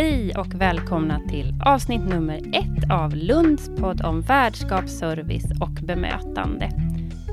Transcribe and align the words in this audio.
Hej 0.00 0.34
och 0.36 0.54
välkomna 0.54 1.20
till 1.28 1.54
avsnitt 1.66 2.08
nummer 2.08 2.36
ett 2.36 2.90
av 2.92 3.16
Lunds 3.16 3.68
podd 3.80 4.04
om 4.04 4.20
värdskap, 4.20 4.88
service 4.88 5.60
och 5.60 5.86
bemötande. 5.86 6.70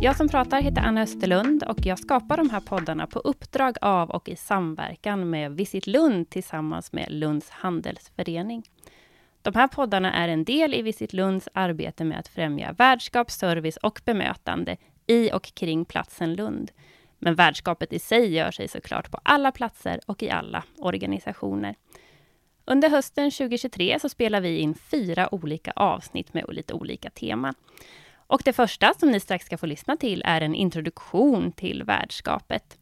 Jag 0.02 0.16
som 0.16 0.30
pratar 0.30 0.62
heter 0.62 0.82
Anna 0.82 1.02
Österlund 1.02 1.64
och 1.64 1.86
jag 1.86 2.00
skapar 2.00 2.38
de 2.38 2.50
här 2.50 2.60
poddarna 2.60 3.08
på 3.08 3.20
uppdrag 3.20 3.78
av 3.82 4.10
och 4.10 4.30
i 4.30 4.36
samverkan 4.36 5.30
med 5.30 5.52
Visit 5.52 5.88
Lund 5.88 6.30
tillsammans 6.30 6.94
med 6.94 7.12
Lunds 7.12 7.50
handelsförening. 7.50 8.64
De 9.42 9.56
här 9.56 9.68
poddarna 9.68 10.14
är 10.14 10.28
en 10.28 10.44
del 10.44 10.74
i 10.74 10.82
Visit 10.82 11.14
Lunds 11.14 11.50
arbete 11.54 12.04
med 12.04 12.20
att 12.20 12.28
främja 12.28 12.72
värdskap, 12.72 13.32
service 13.32 13.78
och 13.78 14.02
bemötande 14.06 14.78
i 15.06 15.32
och 15.32 15.54
kring 15.56 15.86
platsen 15.86 16.34
Lund. 16.34 16.72
Men 17.20 17.36
värdskapet 17.36 17.94
i 17.94 18.00
sig 18.00 18.34
gör 18.34 18.52
sig 18.52 18.68
såklart 18.68 19.12
på 19.12 19.20
alla 19.24 19.52
platser 19.52 20.00
och 20.06 20.24
i 20.24 20.30
alla 20.30 20.64
organisationer. 20.78 21.76
Under 22.70 22.90
hösten 22.90 23.32
2023 23.32 24.00
så 24.00 24.10
spelar 24.10 24.42
vi 24.42 24.58
in 24.58 24.76
fyra 24.76 25.34
olika 25.34 25.72
avsnitt 25.76 26.34
med 26.34 26.46
lite 26.50 26.74
olika 26.74 27.10
teman. 27.10 27.54
Och 28.16 28.42
det 28.46 28.54
första 28.54 28.94
som 28.94 29.12
ni 29.12 29.20
strax 29.20 29.46
ska 29.46 29.58
få 29.58 29.66
lyssna 29.66 29.98
till 29.98 30.22
är 30.26 30.42
en 30.42 30.56
introduktion 30.56 31.52
till 31.52 31.84
värdskapet. 31.84 32.78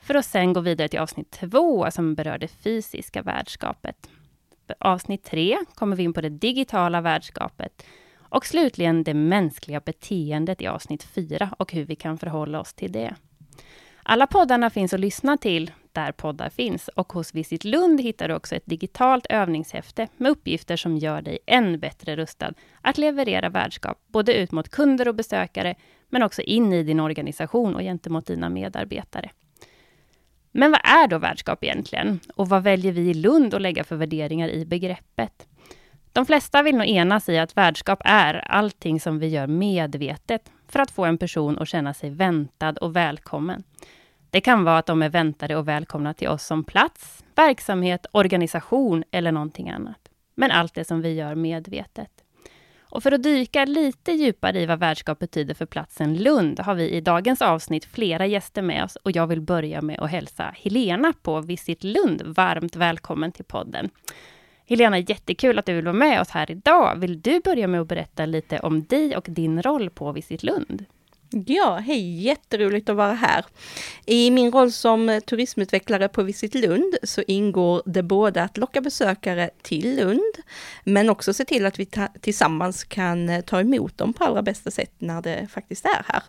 För 0.00 0.14
att 0.14 0.26
sen 0.26 0.52
gå 0.52 0.60
vidare 0.60 0.88
till 0.88 0.98
avsnitt 0.98 1.30
två 1.30 1.90
som 1.90 2.14
berör 2.14 2.38
det 2.38 2.48
fysiska 2.48 3.22
värdskapet. 3.22 4.10
För 4.66 4.76
avsnitt 4.80 5.24
tre 5.24 5.58
kommer 5.74 5.96
vi 5.96 6.02
in 6.02 6.12
på 6.12 6.20
det 6.20 6.28
digitala 6.28 7.00
värdskapet. 7.00 7.86
Och 8.18 8.46
slutligen 8.46 9.04
det 9.04 9.14
mänskliga 9.14 9.80
beteendet 9.80 10.62
i 10.62 10.66
avsnitt 10.66 11.02
fyra 11.02 11.50
och 11.58 11.72
hur 11.72 11.84
vi 11.84 11.96
kan 11.96 12.18
förhålla 12.18 12.60
oss 12.60 12.74
till 12.74 12.92
det. 12.92 13.14
Alla 14.02 14.26
poddarna 14.26 14.70
finns 14.70 14.92
att 14.92 15.00
lyssna 15.00 15.36
till 15.36 15.70
där 15.96 16.12
poddar 16.12 16.48
finns 16.48 16.88
och 16.88 17.12
hos 17.12 17.34
Visit 17.34 17.64
Lund 17.64 18.00
hittar 18.00 18.28
du 18.28 18.34
också 18.34 18.54
ett 18.54 18.66
digitalt 18.66 19.26
övningshäfte 19.26 20.08
med 20.16 20.30
uppgifter 20.30 20.76
som 20.76 20.96
gör 20.96 21.22
dig 21.22 21.38
än 21.46 21.78
bättre 21.78 22.16
rustad 22.16 22.54
att 22.80 22.98
leverera 22.98 23.48
värdskap, 23.48 23.98
både 24.06 24.34
ut 24.34 24.52
mot 24.52 24.68
kunder 24.68 25.08
och 25.08 25.14
besökare, 25.14 25.74
men 26.08 26.22
också 26.22 26.42
in 26.42 26.72
i 26.72 26.82
din 26.82 27.00
organisation 27.00 27.74
och 27.74 27.80
gentemot 27.80 28.26
dina 28.26 28.48
medarbetare. 28.48 29.30
Men 30.52 30.70
vad 30.70 30.80
är 30.84 31.08
då 31.08 31.18
värdskap 31.18 31.64
egentligen? 31.64 32.20
Och 32.34 32.48
vad 32.48 32.62
väljer 32.62 32.92
vi 32.92 33.10
i 33.10 33.14
Lund 33.14 33.54
att 33.54 33.62
lägga 33.62 33.84
för 33.84 33.96
värderingar 33.96 34.48
i 34.48 34.64
begreppet? 34.64 35.46
De 36.12 36.26
flesta 36.26 36.62
vill 36.62 36.76
nog 36.76 36.86
enas 36.86 37.28
i 37.28 37.38
att 37.38 37.56
värdskap 37.56 38.00
är 38.04 38.34
allting 38.34 39.00
som 39.00 39.18
vi 39.18 39.26
gör 39.26 39.46
medvetet 39.46 40.50
för 40.68 40.80
att 40.80 40.90
få 40.90 41.04
en 41.04 41.18
person 41.18 41.58
att 41.58 41.68
känna 41.68 41.94
sig 41.94 42.10
väntad 42.10 42.72
och 42.72 42.96
välkommen. 42.96 43.62
Det 44.36 44.40
kan 44.40 44.64
vara 44.64 44.78
att 44.78 44.86
de 44.86 45.02
är 45.02 45.08
väntade 45.08 45.56
och 45.56 45.68
välkomna 45.68 46.14
till 46.14 46.28
oss 46.28 46.46
som 46.46 46.64
plats, 46.64 47.24
verksamhet, 47.34 48.06
organisation 48.12 49.04
eller 49.10 49.32
någonting 49.32 49.70
annat. 49.70 50.08
Men 50.34 50.50
allt 50.50 50.74
det 50.74 50.84
som 50.84 51.02
vi 51.02 51.14
gör 51.14 51.34
medvetet. 51.34 52.10
Och 52.80 53.02
för 53.02 53.12
att 53.12 53.22
dyka 53.22 53.64
lite 53.64 54.12
djupare 54.12 54.60
i 54.60 54.66
vad 54.66 54.78
värdskap 54.78 55.18
betyder 55.18 55.54
för 55.54 55.66
platsen 55.66 56.16
Lund 56.16 56.60
har 56.60 56.74
vi 56.74 56.90
i 56.90 57.00
dagens 57.00 57.42
avsnitt 57.42 57.84
flera 57.84 58.26
gäster 58.26 58.62
med 58.62 58.84
oss 58.84 58.96
och 58.96 59.10
jag 59.10 59.26
vill 59.26 59.40
börja 59.40 59.82
med 59.82 60.00
att 60.00 60.10
hälsa 60.10 60.54
Helena 60.56 61.12
på 61.22 61.40
Visit 61.40 61.84
Lund 61.84 62.22
varmt 62.22 62.76
välkommen 62.76 63.32
till 63.32 63.44
podden. 63.44 63.90
Helena, 64.66 64.98
jättekul 64.98 65.58
att 65.58 65.66
du 65.66 65.74
vill 65.74 65.84
vara 65.84 65.96
med 65.96 66.20
oss 66.20 66.30
här 66.30 66.50
idag. 66.50 66.96
Vill 66.96 67.20
du 67.20 67.40
börja 67.40 67.66
med 67.66 67.80
att 67.80 67.88
berätta 67.88 68.26
lite 68.26 68.58
om 68.58 68.84
dig 68.84 69.16
och 69.16 69.26
din 69.28 69.62
roll 69.62 69.90
på 69.90 70.12
Visit 70.12 70.42
Lund? 70.42 70.84
Ja, 71.30 71.76
hej! 71.76 72.22
Jätteroligt 72.22 72.88
att 72.88 72.96
vara 72.96 73.12
här. 73.12 73.44
I 74.06 74.30
min 74.30 74.52
roll 74.52 74.72
som 74.72 75.20
turismutvecklare 75.26 76.08
på 76.08 76.22
Visit 76.22 76.54
Lund 76.54 76.96
så 77.02 77.22
ingår 77.26 77.82
det 77.86 78.02
både 78.02 78.42
att 78.42 78.56
locka 78.56 78.80
besökare 78.80 79.50
till 79.62 79.96
Lund, 79.96 80.34
men 80.84 81.10
också 81.10 81.34
se 81.34 81.44
till 81.44 81.66
att 81.66 81.78
vi 81.78 81.88
tillsammans 82.20 82.84
kan 82.84 83.28
eh, 83.28 83.40
ta 83.40 83.60
emot 83.60 83.98
dem 83.98 84.12
på 84.12 84.24
allra 84.24 84.42
bästa 84.42 84.70
sätt 84.70 84.92
när 84.98 85.22
det 85.22 85.48
faktiskt 85.50 85.84
är 85.84 86.04
här. 86.12 86.22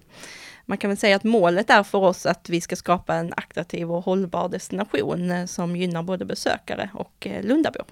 Man 0.65 0.77
kan 0.77 0.89
väl 0.89 0.97
säga 0.97 1.15
att 1.15 1.23
målet 1.23 1.69
är 1.69 1.83
för 1.83 1.97
oss 1.97 2.25
att 2.25 2.49
vi 2.49 2.61
ska 2.61 2.75
skapa 2.75 3.15
en 3.15 3.33
attraktiv 3.37 3.91
och 3.91 4.03
hållbar 4.03 4.49
destination 4.49 5.31
eh, 5.31 5.45
som 5.45 5.75
gynnar 5.75 6.03
både 6.03 6.25
besökare 6.25 6.89
och 6.93 7.27
eh, 7.27 7.43
Lundabor. 7.43 7.85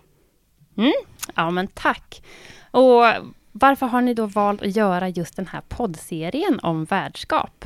Mm. 0.77 0.93
Ja, 1.35 1.49
men 1.49 1.67
tack! 1.67 2.23
Och 2.71 3.03
varför 3.59 3.85
har 3.85 4.01
ni 4.01 4.13
då 4.13 4.25
valt 4.25 4.61
att 4.61 4.75
göra 4.75 5.09
just 5.09 5.35
den 5.35 5.47
här 5.47 5.61
poddserien 5.61 6.59
om 6.59 6.85
värdskap? 6.85 7.65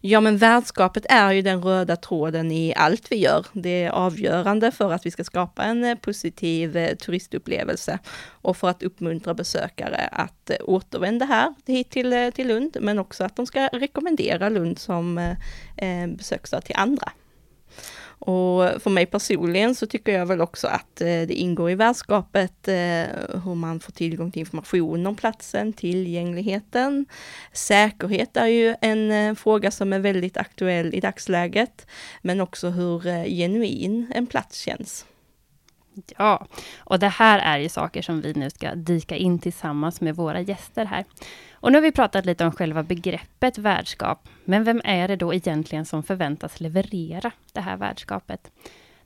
Ja 0.00 0.20
men 0.20 0.36
värdskapet 0.36 1.06
är 1.08 1.32
ju 1.32 1.42
den 1.42 1.62
röda 1.62 1.96
tråden 1.96 2.52
i 2.52 2.74
allt 2.76 3.12
vi 3.12 3.16
gör. 3.16 3.46
Det 3.52 3.84
är 3.84 3.90
avgörande 3.90 4.70
för 4.70 4.92
att 4.92 5.06
vi 5.06 5.10
ska 5.10 5.24
skapa 5.24 5.62
en 5.62 5.84
eh, 5.84 5.94
positiv 5.94 6.76
eh, 6.76 6.96
turistupplevelse 6.96 7.98
och 8.28 8.56
för 8.56 8.68
att 8.68 8.82
uppmuntra 8.82 9.34
besökare 9.34 10.08
att 10.12 10.50
eh, 10.50 10.56
återvända 10.60 11.26
här 11.26 11.54
hit 11.66 11.90
till, 11.90 12.32
till 12.34 12.48
Lund, 12.48 12.76
men 12.80 12.98
också 12.98 13.24
att 13.24 13.36
de 13.36 13.46
ska 13.46 13.68
rekommendera 13.68 14.48
Lund 14.48 14.78
som 14.78 15.18
eh, 15.76 16.06
besöksstad 16.06 16.60
till 16.60 16.76
andra. 16.78 17.12
Och 18.24 18.82
för 18.82 18.90
mig 18.90 19.06
personligen 19.06 19.74
så 19.74 19.86
tycker 19.86 20.12
jag 20.12 20.26
väl 20.26 20.40
också 20.40 20.66
att 20.66 21.00
eh, 21.00 21.06
det 21.06 21.34
ingår 21.34 21.70
i 21.70 21.74
värdskapet 21.74 22.68
eh, 22.68 22.74
hur 23.44 23.54
man 23.54 23.80
får 23.80 23.92
tillgång 23.92 24.30
till 24.30 24.40
information 24.40 25.06
om 25.06 25.16
platsen, 25.16 25.72
tillgängligheten. 25.72 27.06
Säkerhet 27.52 28.36
är 28.36 28.46
ju 28.46 28.74
en 28.80 29.10
eh, 29.10 29.34
fråga 29.34 29.70
som 29.70 29.92
är 29.92 29.98
väldigt 29.98 30.36
aktuell 30.36 30.94
i 30.94 31.00
dagsläget, 31.00 31.86
men 32.22 32.40
också 32.40 32.68
hur 32.68 33.00
genuin 33.28 34.12
en 34.14 34.26
plats 34.26 34.58
känns. 34.58 35.06
Ja, 36.18 36.46
och 36.78 36.98
det 36.98 37.08
här 37.08 37.38
är 37.38 37.58
ju 37.58 37.68
saker 37.68 38.02
som 38.02 38.20
vi 38.20 38.32
nu 38.32 38.50
ska 38.50 38.74
dyka 38.74 39.16
in 39.16 39.38
tillsammans 39.38 40.00
med 40.00 40.16
våra 40.16 40.40
gäster 40.40 40.84
här. 40.84 41.04
Och 41.52 41.72
nu 41.72 41.78
har 41.78 41.82
vi 41.82 41.92
pratat 41.92 42.26
lite 42.26 42.44
om 42.44 42.52
själva 42.52 42.82
begreppet 42.82 43.58
värdskap. 43.58 44.28
Men 44.44 44.64
vem 44.64 44.80
är 44.84 45.08
det 45.08 45.16
då 45.16 45.34
egentligen 45.34 45.84
som 45.84 46.02
förväntas 46.02 46.60
leverera 46.60 47.30
det 47.52 47.60
här 47.60 47.76
värdskapet? 47.76 48.50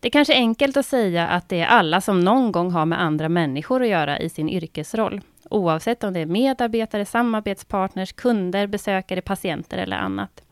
Det 0.01 0.09
är 0.09 0.11
kanske 0.11 0.35
enkelt 0.35 0.77
att 0.77 0.87
säga 0.87 1.29
att 1.29 1.49
det 1.49 1.61
är 1.61 1.67
alla 1.67 2.01
som 2.01 2.21
någon 2.21 2.53
gång 2.53 2.71
har 2.71 2.87
med 2.87 3.01
andra 3.01 3.29
människor 3.29 3.83
att 3.83 3.89
göra 3.89 4.19
i 4.19 4.29
sin 4.29 4.49
yrkesroll. 4.49 5.21
Oavsett 5.51 6.05
om 6.05 6.13
det 6.13 6.21
är 6.21 6.27
medarbetare, 6.27 7.05
samarbetspartners, 7.05 8.13
kunder, 8.13 8.67
besökare, 8.67 9.21
patienter 9.21 9.79
eller 9.79 9.97
annat. 9.97 10.43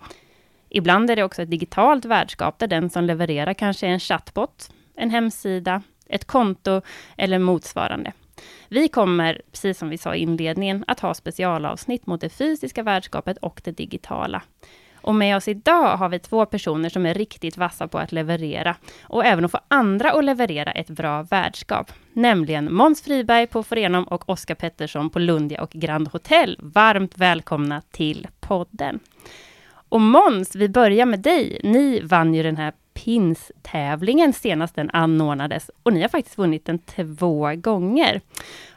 Ibland 0.68 1.10
är 1.10 1.16
det 1.16 1.22
också 1.22 1.42
ett 1.42 1.50
digitalt 1.50 2.04
värdskap 2.04 2.58
där 2.58 2.66
den 2.66 2.90
som 2.90 3.04
levererar 3.04 3.54
kanske 3.54 3.86
är 3.86 3.90
en 3.90 4.00
chatbot, 4.00 4.70
en 4.96 5.10
hemsida, 5.10 5.82
ett 6.06 6.24
konto 6.24 6.80
eller 7.16 7.38
motsvarande. 7.38 8.12
Vi 8.68 8.88
kommer, 8.88 9.42
precis 9.50 9.78
som 9.78 9.88
vi 9.88 9.98
sa 9.98 10.14
i 10.14 10.18
inledningen, 10.18 10.84
att 10.86 11.00
ha 11.00 11.14
specialavsnitt 11.14 12.06
mot 12.06 12.20
det 12.20 12.28
fysiska 12.28 12.82
värdskapet 12.82 13.36
och 13.36 13.60
det 13.64 13.70
digitala. 13.70 14.42
Och 15.04 15.14
med 15.14 15.36
oss 15.36 15.48
idag 15.48 15.96
har 15.96 16.08
vi 16.08 16.18
två 16.18 16.46
personer 16.46 16.88
som 16.88 17.06
är 17.06 17.14
riktigt 17.14 17.56
vassa 17.56 17.88
på 17.88 17.98
att 17.98 18.12
leverera 18.12 18.76
och 19.02 19.24
även 19.24 19.44
att 19.44 19.50
få 19.50 19.58
andra 19.68 20.10
att 20.10 20.24
leverera 20.24 20.72
ett 20.72 20.90
bra 20.90 21.22
värdskap. 21.22 21.92
Nämligen 22.12 22.74
Måns 22.74 23.02
Friberg 23.02 23.46
på 23.46 23.62
Forenom 23.62 24.04
och 24.04 24.28
Oskar 24.28 24.54
Pettersson 24.54 25.10
på 25.10 25.18
Lundia 25.18 25.62
och 25.62 25.70
Grand 25.70 26.08
Hotel. 26.08 26.58
Varmt 26.62 27.18
välkomna 27.18 27.80
till 27.80 28.26
podden. 28.40 29.00
Och 29.88 30.00
Måns, 30.00 30.56
vi 30.56 30.68
börjar 30.68 31.06
med 31.06 31.20
dig. 31.20 31.60
Ni 31.62 32.00
vann 32.00 32.34
ju 32.34 32.42
den 32.42 32.56
här 32.56 32.72
PINS-tävlingen 32.94 34.32
senast 34.32 34.74
den 34.74 34.90
anordnades 34.90 35.70
och 35.82 35.92
ni 35.92 36.00
har 36.00 36.08
faktiskt 36.08 36.38
vunnit 36.38 36.64
den 36.64 36.78
två 36.78 37.54
gånger. 37.56 38.20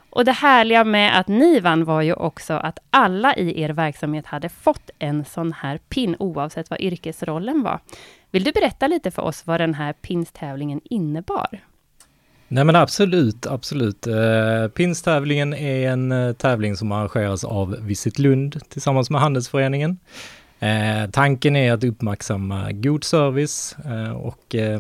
Och 0.10 0.26
det 0.26 0.32
härliga 0.32 0.84
med 0.84 1.20
att 1.20 1.28
ni 1.28 1.60
vann 1.60 1.86
var 1.86 2.02
ju 2.02 2.14
också 2.14 2.54
att 2.54 2.80
alla 2.90 3.36
i 3.36 3.62
er 3.62 3.70
verksamhet 3.70 4.26
hade 4.26 4.50
fått 4.50 4.90
en 5.00 5.26
sån 5.26 5.54
här 5.54 5.78
pin, 5.78 6.16
oavsett 6.20 6.70
vad 6.70 6.82
yrkesrollen 6.82 7.64
var. 7.64 7.80
Vill 8.32 8.44
du 8.44 8.52
berätta 8.52 8.88
lite 8.88 9.12
för 9.12 9.22
oss 9.22 9.44
vad 9.46 9.60
den 9.60 9.74
här 9.74 9.94
pinstävlingen 9.94 10.82
innebar? 10.84 11.60
Nej 12.48 12.64
men 12.64 12.76
absolut, 12.76 13.46
absolut. 13.46 14.08
Eh, 14.08 14.68
pinstävlingen 14.74 15.54
är 15.54 15.90
en 15.90 16.12
eh, 16.12 16.34
tävling 16.34 16.78
som 16.78 16.92
arrangeras 16.92 17.44
av 17.44 17.76
Visit 17.82 18.20
Lund 18.20 18.70
tillsammans 18.70 19.10
med 19.10 19.22
Handelsföreningen. 19.22 19.98
Eh, 20.60 21.10
tanken 21.12 21.56
är 21.56 21.74
att 21.74 21.84
uppmärksamma 21.84 22.72
god 22.72 23.04
service 23.04 23.76
eh, 23.86 24.12
och 24.12 24.56
eh, 24.56 24.80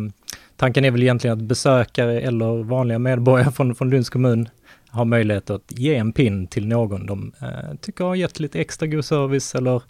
tanken 0.55 0.85
är 0.85 0.91
väl 0.91 1.03
egentligen 1.03 1.37
att 1.37 1.43
besökare 1.43 2.21
eller 2.21 2.63
vanliga 2.63 2.99
medborgare 2.99 3.51
från, 3.51 3.75
från 3.75 3.89
Lunds 3.89 4.09
kommun 4.09 4.49
har 4.89 5.05
möjlighet 5.05 5.49
att 5.49 5.63
ge 5.67 5.95
en 5.95 6.13
pin 6.13 6.47
till 6.47 6.67
någon 6.67 7.05
de 7.05 7.31
eh, 7.41 7.75
tycker 7.81 8.03
har 8.03 8.15
gett 8.15 8.39
lite 8.39 8.59
extra 8.59 8.87
god 8.87 9.05
service 9.05 9.55
eller 9.55 9.81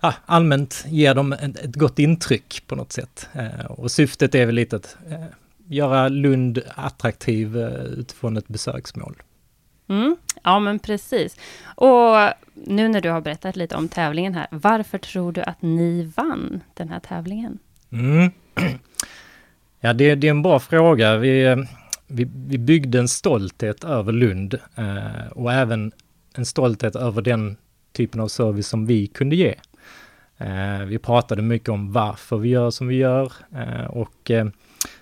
ah, 0.00 0.12
allmänt 0.26 0.84
ger 0.88 1.14
dem 1.14 1.32
ett, 1.32 1.58
ett, 1.58 1.74
gott 1.76 1.98
intryck 1.98 2.62
på 2.66 2.74
något 2.74 2.92
sätt. 2.92 3.28
Eh, 3.32 3.64
och 3.66 3.90
syftet 3.90 4.34
är 4.34 4.46
väl 4.46 4.54
lite 4.54 4.76
att 4.76 4.96
eh, 5.10 5.24
göra 5.68 6.08
Lund 6.08 6.62
attraktiv 6.74 7.58
eh, 7.58 7.84
utifrån 7.84 8.36
ett 8.36 8.48
besöksmål. 8.48 9.16
Mm, 9.90 10.16
ja, 10.42 10.58
men 10.58 10.78
precis. 10.78 11.36
Och 11.64 12.16
nu 12.54 12.88
när 12.88 13.00
du 13.00 13.10
har 13.10 13.20
berättat 13.20 13.56
lite 13.56 13.76
om 13.76 13.88
tävlingen 13.88 14.34
här, 14.34 14.46
varför 14.50 14.98
tror 14.98 15.32
du 15.32 15.42
att 15.42 15.62
ni 15.62 16.12
vann 16.16 16.60
den 16.74 16.88
här 16.88 17.00
tävlingen? 17.00 17.58
Mm. 17.92 18.30
Ja, 19.82 19.92
det, 19.92 20.14
det, 20.14 20.26
är 20.26 20.30
en 20.30 20.42
bra 20.42 20.58
fråga. 20.60 21.16
Vi, 21.16 21.64
vi, 22.06 22.28
vi 22.46 22.58
byggde 22.58 22.98
en 22.98 23.08
stolthet 23.08 23.84
över 23.84 24.12
Lund 24.12 24.54
eh, 24.74 25.26
och 25.30 25.52
även 25.52 25.92
en 26.34 26.46
stolthet 26.46 26.96
över 26.96 27.22
den 27.22 27.56
typen 27.92 28.20
av 28.20 28.28
service 28.28 28.68
som 28.68 28.86
vi 28.86 29.06
kunde 29.06 29.36
ge. 29.36 29.54
Eh, 30.38 30.84
vi 30.86 30.98
pratade 30.98 31.42
mycket 31.42 31.68
om 31.68 31.92
varför 31.92 32.36
vi 32.36 32.48
gör 32.48 32.70
som 32.70 32.88
vi 32.88 32.96
gör 32.96 33.32
eh, 33.54 33.84
och 33.84 34.30
eh, 34.30 34.46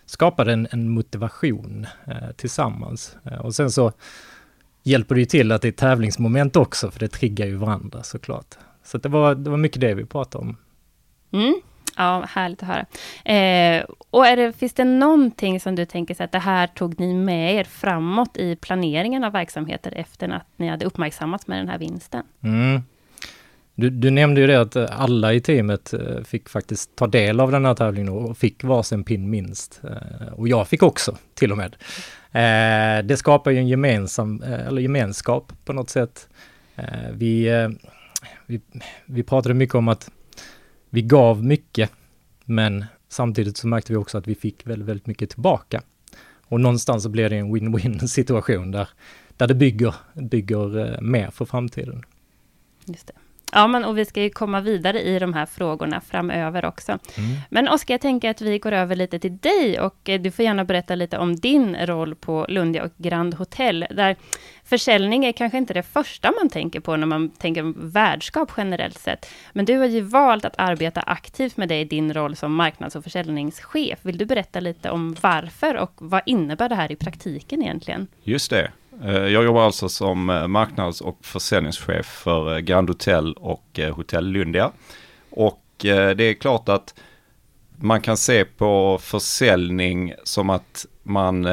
skapade 0.07 0.53
en, 0.53 0.69
en 0.71 0.89
motivation 0.89 1.87
eh, 2.07 2.31
tillsammans. 2.37 3.17
Eh, 3.25 3.39
och 3.39 3.55
sen 3.55 3.71
så 3.71 3.93
hjälper 4.89 5.15
det 5.15 5.21
ju 5.21 5.27
till 5.27 5.53
att 5.53 5.63
det 5.63 5.69
är 5.69 5.73
tävlingsmoment 5.73 6.57
också, 6.57 6.91
för 6.91 7.01
det 7.01 7.09
triggar 7.09 7.47
ju 7.47 7.55
varandra 7.55 8.03
såklart. 8.03 8.55
Så 8.85 8.99
det 8.99 9.09
var, 9.09 9.35
det 9.35 9.51
var 9.51 9.57
mycket 9.57 9.81
det 9.81 9.95
vi 9.95 10.05
pratade 10.05 10.45
om. 10.45 10.57
Mm. 11.33 11.61
Ja, 11.97 12.25
härligt 12.29 12.63
att 12.63 12.69
höra. 12.69 12.87
Eh, 13.25 13.85
och 14.11 14.27
är 14.27 14.37
det, 14.37 14.53
finns 14.53 14.73
det 14.73 14.85
någonting 14.85 15.61
som 15.61 15.75
du 15.75 15.85
tänker 15.85 16.15
så 16.15 16.23
att 16.23 16.33
det 16.33 16.39
här 16.39 16.67
tog 16.67 17.01
ni 17.01 17.15
med 17.15 17.55
er 17.55 17.65
framåt 17.65 18.37
i 18.37 18.57
planeringen 18.57 19.25
av 19.25 19.33
verksamheter 19.33 19.93
efter 19.97 20.29
att 20.29 20.47
ni 20.57 20.69
hade 20.69 20.87
uppmärksammats 20.87 21.47
med 21.47 21.59
den 21.59 21.69
här 21.69 21.79
vinsten? 21.79 22.23
Mm. 22.43 22.83
Du, 23.81 23.91
du, 23.91 24.11
nämnde 24.11 24.41
ju 24.41 24.47
det 24.47 24.61
att 24.61 24.77
eh, 24.77 24.87
alla 24.91 25.33
i 25.33 25.41
teamet 25.41 25.95
eh, 25.95 26.23
fick 26.25 26.49
faktiskt 26.49 26.97
ta 26.97 27.07
del 27.07 27.41
av 27.41 27.53
den 27.53 27.65
här 27.65 27.75
tävlingen 27.75 28.09
och 28.09 28.39
fick 28.39 28.65
varsin 28.65 29.05
pin 29.05 29.31
minst. 29.31 29.81
Eh, 29.85 30.33
och 30.33 30.49
jag 30.49 30.69
fick 30.69 30.83
också 30.83 31.17
till 31.35 31.53
och 31.53 31.59
med. 31.59 31.77
Det 33.09 33.17
skapar 33.17 33.51
ju 33.51 33.59
en 33.59 33.69
gemensam, 33.69 34.43
eller 34.43 34.83
gemenskap 34.83 35.53
på 35.65 35.73
något 35.73 35.91
sätt. 35.91 36.29
Vi, 37.13 37.69
vi, 38.47 38.61
vi 39.07 39.23
pratade 39.23 39.55
mycket 39.55 39.75
om 39.75 39.89
att 39.89 40.11
vi 40.91 41.03
gav 41.03 41.45
mycket, 41.45 41.91
men 42.45 42.85
samtidigt 43.09 43.57
så 43.57 43.69
märkte 43.69 43.93
vi 43.93 43.97
också 43.97 44.19
att 44.19 44.29
vi 44.29 44.35
fick 44.35 44.67
väldigt, 44.67 44.89
väldigt 44.89 45.07
mycket 45.07 45.31
tillbaka. 45.31 45.83
Och 46.43 46.61
någonstans 46.61 47.03
så 47.03 47.09
blir 47.09 47.31
det 47.31 47.37
en 47.37 47.57
win-win 47.57 48.07
situation 48.07 48.71
där, 48.71 48.89
där 49.37 49.47
det 49.47 49.55
bygger, 49.55 49.95
bygger 50.15 51.01
mer 51.01 51.31
för 51.31 51.45
framtiden. 51.45 52.03
Just 52.87 53.07
det. 53.07 53.15
Ja, 53.53 53.67
men 53.67 53.85
och 53.85 53.99
vi 53.99 54.05
ska 54.05 54.23
ju 54.23 54.31
komma 54.31 54.61
vidare 54.61 55.03
i 55.03 55.19
de 55.19 55.35
här 55.35 55.47
frågorna 55.47 56.01
framöver 56.01 56.65
också. 56.65 56.93
Mm. 56.93 57.37
Men 57.51 57.69
Oskar, 57.69 57.95
jag 57.95 58.01
tänker 58.01 58.31
att 58.31 58.41
vi 58.41 58.59
går 58.59 58.73
över 58.73 58.97
lite 58.97 59.19
till 59.19 59.37
dig 59.39 59.81
och 59.81 60.09
eh, 60.09 60.21
du 60.21 60.31
får 60.31 60.45
gärna 60.45 60.65
berätta 60.65 60.95
lite 60.95 61.19
om 61.19 61.37
din 61.37 61.77
roll 61.87 62.15
på 62.15 62.47
Lundia 62.49 62.85
och 62.85 62.93
Grand 62.97 63.35
Hotel, 63.35 63.87
där 63.91 64.17
försäljning 64.65 65.25
är 65.25 65.33
kanske 65.33 65.59
inte 65.59 65.75
det 65.75 65.83
första 65.83 66.33
man 66.41 66.49
tänker 66.49 66.81
på 66.81 66.97
när 66.97 67.07
man 67.07 67.29
tänker 67.31 67.91
värdskap 67.93 68.53
generellt 68.57 68.99
sett. 68.99 69.27
Men 69.53 69.65
du 69.65 69.79
har 69.79 69.87
ju 69.87 70.01
valt 70.01 70.45
att 70.45 70.55
arbeta 70.59 71.01
aktivt 71.01 71.57
med 71.57 71.69
det 71.69 71.81
i 71.81 71.85
din 71.85 72.15
roll 72.15 72.37
som 72.37 72.55
marknads 72.55 72.97
och 72.97 73.05
försäljningschef. 73.05 73.99
Vill 74.03 74.19
du 74.19 74.25
berätta 74.25 74.61
lite 74.61 74.91
om 74.91 75.17
varför 75.21 75.77
och 75.77 75.93
vad 75.97 76.23
innebär 76.27 76.69
det 76.69 76.75
här 76.75 76.93
i 76.93 76.97
praktiken 76.97 77.63
egentligen? 77.63 78.07
Just 78.23 78.51
det. 78.51 78.71
Eh, 79.05 79.27
jag 79.27 79.45
jobbar 79.45 79.65
alltså 79.65 79.89
som 79.89 80.31
eh, 80.31 80.47
marknads 80.47 81.01
och 81.01 81.19
försäljningschef 81.23 82.07
för 82.07 82.55
eh, 82.55 82.59
Grand 82.59 82.89
Hotel 82.89 83.33
och 83.33 83.81
Hotell 83.93 84.27
Lundia. 84.27 84.71
Och 85.31 85.65
det 85.81 86.21
är 86.21 86.35
klart 86.35 86.69
att 86.69 86.95
man 87.77 88.01
kan 88.01 88.17
se 88.17 88.45
på 88.45 88.99
försäljning 89.03 90.15
som 90.25 90.51
att 90.51 90.87
man 91.03 91.49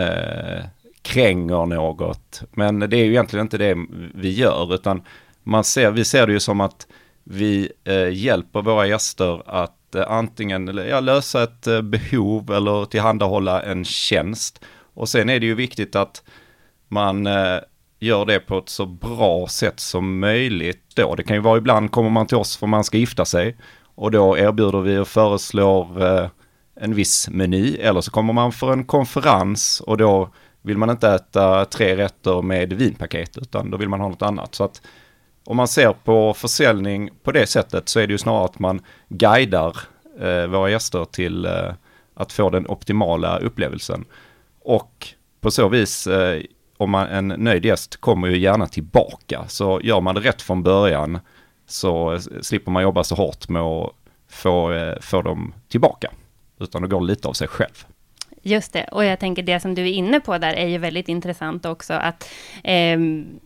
kränger 1.01 1.65
något. 1.65 2.43
Men 2.51 2.79
det 2.79 2.97
är 2.97 3.03
ju 3.03 3.11
egentligen 3.11 3.45
inte 3.45 3.57
det 3.57 3.77
vi 4.13 4.29
gör, 4.29 4.73
utan 4.73 5.01
man 5.43 5.63
ser, 5.63 5.91
vi 5.91 6.05
ser 6.05 6.27
det 6.27 6.33
ju 6.33 6.39
som 6.39 6.61
att 6.61 6.87
vi 7.23 7.71
hjälper 8.11 8.61
våra 8.61 8.87
gäster 8.87 9.43
att 9.45 9.95
antingen 10.07 10.81
ja, 10.89 10.99
lösa 10.99 11.43
ett 11.43 11.67
behov 11.83 12.51
eller 12.51 12.85
tillhandahålla 12.85 13.61
en 13.61 13.85
tjänst. 13.85 14.65
Och 14.93 15.09
sen 15.09 15.29
är 15.29 15.39
det 15.39 15.45
ju 15.45 15.55
viktigt 15.55 15.95
att 15.95 16.23
man 16.95 17.27
eh, 17.27 17.59
gör 17.99 18.25
det 18.25 18.39
på 18.39 18.57
ett 18.57 18.69
så 18.69 18.85
bra 18.85 19.47
sätt 19.47 19.79
som 19.79 20.19
möjligt 20.19 20.95
då. 20.95 21.15
Det 21.15 21.23
kan 21.23 21.35
ju 21.35 21.41
vara 21.41 21.57
ibland 21.57 21.91
kommer 21.91 22.09
man 22.09 22.27
till 22.27 22.37
oss 22.37 22.57
för 22.57 22.67
man 22.67 22.83
ska 22.83 22.97
gifta 22.97 23.25
sig 23.25 23.57
och 23.95 24.11
då 24.11 24.37
erbjuder 24.37 24.81
vi 24.81 24.97
och 24.97 25.07
föreslår 25.07 26.03
eh, 26.03 26.29
en 26.75 26.93
viss 26.95 27.29
meny 27.29 27.75
eller 27.75 28.01
så 28.01 28.11
kommer 28.11 28.33
man 28.33 28.51
för 28.51 28.73
en 28.73 28.85
konferens 28.85 29.81
och 29.81 29.97
då 29.97 30.29
vill 30.61 30.77
man 30.77 30.89
inte 30.89 31.09
äta 31.09 31.65
tre 31.65 31.97
rätter 31.97 32.41
med 32.41 32.73
vinpaket 32.73 33.37
utan 33.37 33.71
då 33.71 33.77
vill 33.77 33.89
man 33.89 33.99
ha 33.99 34.09
något 34.09 34.21
annat. 34.21 34.55
Så 34.55 34.63
att 34.63 34.81
om 35.45 35.57
man 35.57 35.67
ser 35.67 35.93
på 35.93 36.33
försäljning 36.33 37.09
på 37.23 37.31
det 37.31 37.47
sättet 37.47 37.89
så 37.89 37.99
är 37.99 38.07
det 38.07 38.11
ju 38.11 38.17
snarare 38.17 38.45
att 38.45 38.59
man 38.59 38.81
guidar 39.09 39.77
eh, 40.19 40.47
våra 40.47 40.69
gäster 40.69 41.05
till 41.05 41.45
eh, 41.45 41.73
att 42.15 42.31
få 42.31 42.49
den 42.49 42.67
optimala 42.67 43.37
upplevelsen. 43.37 44.05
Och 44.61 45.07
på 45.41 45.51
så 45.51 45.67
vis 45.67 46.07
eh, 46.07 46.41
om 46.77 46.91
man, 46.91 47.07
en 47.07 47.27
nöjd 47.27 47.65
gäst 47.65 47.97
kommer 47.97 48.27
ju 48.27 48.37
gärna 48.37 48.67
tillbaka. 48.67 49.43
Så 49.47 49.79
gör 49.83 50.01
man 50.01 50.15
det 50.15 50.21
rätt 50.21 50.41
från 50.41 50.63
början 50.63 51.19
så 51.67 52.19
slipper 52.41 52.71
man 52.71 52.83
jobba 52.83 53.03
så 53.03 53.15
hårt 53.15 53.49
med 53.49 53.61
att 53.61 53.91
få, 54.29 54.71
eh, 54.71 54.99
få 55.01 55.21
dem 55.21 55.53
tillbaka. 55.67 56.11
Utan 56.59 56.81
det 56.81 56.87
går 56.87 57.01
lite 57.01 57.27
av 57.27 57.33
sig 57.33 57.47
själv. 57.47 57.85
Just 58.47 58.73
det, 58.73 58.83
och 58.83 59.05
jag 59.05 59.19
tänker 59.19 59.43
det 59.43 59.59
som 59.59 59.75
du 59.75 59.81
är 59.81 59.91
inne 59.91 60.19
på 60.19 60.37
där 60.37 60.53
är 60.53 60.67
ju 60.67 60.77
väldigt 60.77 61.09
intressant 61.09 61.65
också, 61.65 61.93
att, 61.93 62.29
eh, 62.63 62.99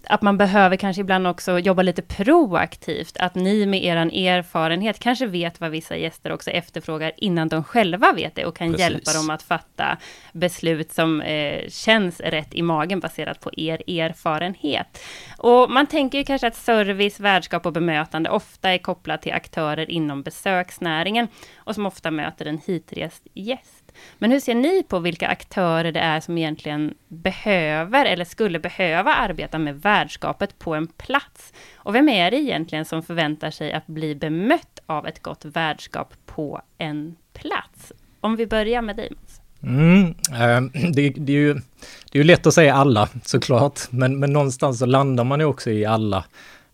att 0.04 0.22
man 0.22 0.38
behöver 0.38 0.76
kanske 0.76 1.02
ibland 1.02 1.28
också 1.28 1.60
jobba 1.60 1.82
lite 1.82 2.02
proaktivt, 2.02 3.18
att 3.18 3.36
ni 3.36 3.66
med 3.66 3.84
er 3.84 3.96
erfarenhet 3.96 5.00
kanske 5.00 5.26
vet 5.26 5.62
vad 5.62 5.72
vissa 5.72 5.98
gäster 5.98 6.32
också 6.32 6.50
efterfrågar 6.50 7.12
innan 7.18 7.48
de 7.48 7.64
själva 7.64 8.12
vet 8.14 8.36
det 8.36 8.46
och 8.46 8.56
kan 8.56 8.68
Precis. 8.68 8.80
hjälpa 8.80 9.14
dem 9.14 9.30
att 9.30 9.44
fatta 9.44 9.98
beslut 10.34 10.92
som 10.92 11.22
eh, 11.22 11.70
känns 11.70 12.20
rätt 12.20 12.54
i 12.54 12.62
magen 12.62 13.00
baserat 13.00 13.40
på 13.40 13.50
er 13.58 14.00
erfarenhet. 14.02 15.04
Och 15.38 15.72
man 15.72 15.88
tänker 15.88 16.18
ju 16.18 16.24
kanske 16.24 16.48
att 16.48 16.56
service, 16.56 17.20
värdskap 17.20 17.66
och 17.66 17.74
bemötande 17.74 18.30
ofta 18.30 18.70
är 18.70 18.78
kopplat 18.78 19.22
till 19.22 19.34
aktörer 19.34 19.92
inom 19.92 20.24
besöksnäringen 20.24 21.28
och 21.58 21.76
som 21.76 21.86
ofta 21.86 22.12
möter 22.12 22.46
en 22.46 22.62
hitrest 22.66 23.28
gäst. 23.34 23.79
Men 24.18 24.32
hur 24.32 24.40
ser 24.40 24.56
ni 24.56 24.84
på 24.84 25.00
vilka 25.00 25.28
aktörer 25.28 25.92
det 25.92 26.00
är 26.00 26.20
som 26.20 26.38
egentligen 26.38 26.94
behöver 27.08 28.06
eller 28.06 28.26
skulle 28.26 28.60
behöva 28.60 29.14
arbeta 29.14 29.60
med 29.60 29.82
värdskapet 29.82 30.60
på 30.60 30.76
en 30.76 30.88
plats? 30.88 31.54
Och 31.76 31.96
vem 31.96 32.10
är 32.10 32.32
det 32.32 32.38
egentligen 32.38 32.86
som 32.86 33.04
förväntar 33.04 33.52
sig 33.52 33.74
att 33.74 33.88
bli 33.88 34.16
bemött 34.16 34.80
av 34.86 35.08
ett 35.08 35.24
gott 35.24 35.46
värdskap 35.46 36.14
på 36.26 36.62
en 36.78 37.16
plats? 37.34 37.94
Om 38.20 38.36
vi 38.36 38.48
börjar 38.48 38.82
med 38.82 38.96
dig, 38.96 39.12
Mats. 39.16 39.42
Mm, 39.64 40.06
eh, 40.34 40.90
det, 40.92 41.10
det, 41.10 41.34
är 41.34 41.38
ju, 41.38 41.54
det 41.54 42.14
är 42.14 42.18
ju 42.18 42.24
lätt 42.24 42.48
att 42.48 42.54
säga 42.54 42.74
alla 42.74 43.10
såklart, 43.24 43.80
men, 43.90 44.20
men 44.20 44.34
någonstans 44.34 44.80
så 44.80 44.86
landar 44.86 45.24
man 45.24 45.40
ju 45.40 45.46
också 45.46 45.70
i 45.70 45.86
alla. 45.86 46.26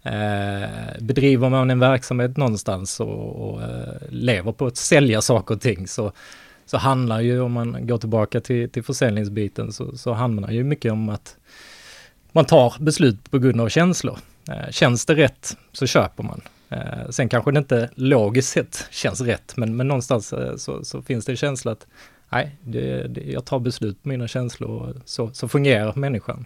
Eh, 0.04 0.70
bedriver 1.00 1.50
man 1.50 1.72
en 1.72 1.80
verksamhet 1.80 2.38
någonstans 2.38 3.00
och, 3.00 3.50
och 3.50 3.62
eh, 3.62 3.94
lever 4.10 4.52
på 4.52 4.66
att 4.66 4.78
sälja 4.78 5.22
saker 5.22 5.56
och 5.56 5.62
ting 5.62 5.88
så, 5.88 6.12
så 6.66 6.78
handlar 6.78 7.22
ju, 7.22 7.42
om 7.42 7.52
man 7.52 7.88
går 7.88 7.98
tillbaka 7.98 8.42
till, 8.42 8.70
till 8.70 8.84
försäljningsbiten, 8.84 9.72
så, 9.72 9.98
så 9.98 10.14
handlar 10.14 10.52
ju 10.52 10.64
mycket 10.64 10.92
om 10.92 11.10
att 11.10 11.38
man 12.32 12.46
tar 12.46 12.74
beslut 12.80 13.32
på 13.32 13.40
grund 13.40 13.62
av 13.62 13.70
känslor. 13.70 14.20
Eh, 14.50 14.72
känns 14.72 15.06
det 15.06 15.16
rätt 15.16 15.58
så 15.72 15.88
köper 15.88 16.24
man. 16.24 16.42
Eh, 16.70 17.10
sen 17.10 17.30
kanske 17.30 17.52
det 17.52 17.58
inte 17.58 17.90
logiskt 17.96 18.50
sett 18.50 18.88
känns 18.92 19.22
rätt, 19.22 19.58
men, 19.58 19.76
men 19.76 19.88
någonstans 19.88 20.34
eh, 20.34 20.56
så, 20.56 20.84
så 20.84 21.02
finns 21.02 21.26
det 21.26 21.32
en 21.32 21.38
känsla 21.38 21.72
att 21.72 21.88
nej, 22.30 22.56
det, 22.62 23.08
det, 23.08 23.32
jag 23.32 23.46
tar 23.46 23.60
beslut 23.60 24.04
på 24.04 24.10
mina 24.10 24.28
känslor 24.28 24.70
och 24.70 24.96
så, 25.06 25.34
så 25.34 25.48
fungerar 25.48 25.94
människan. 25.96 26.46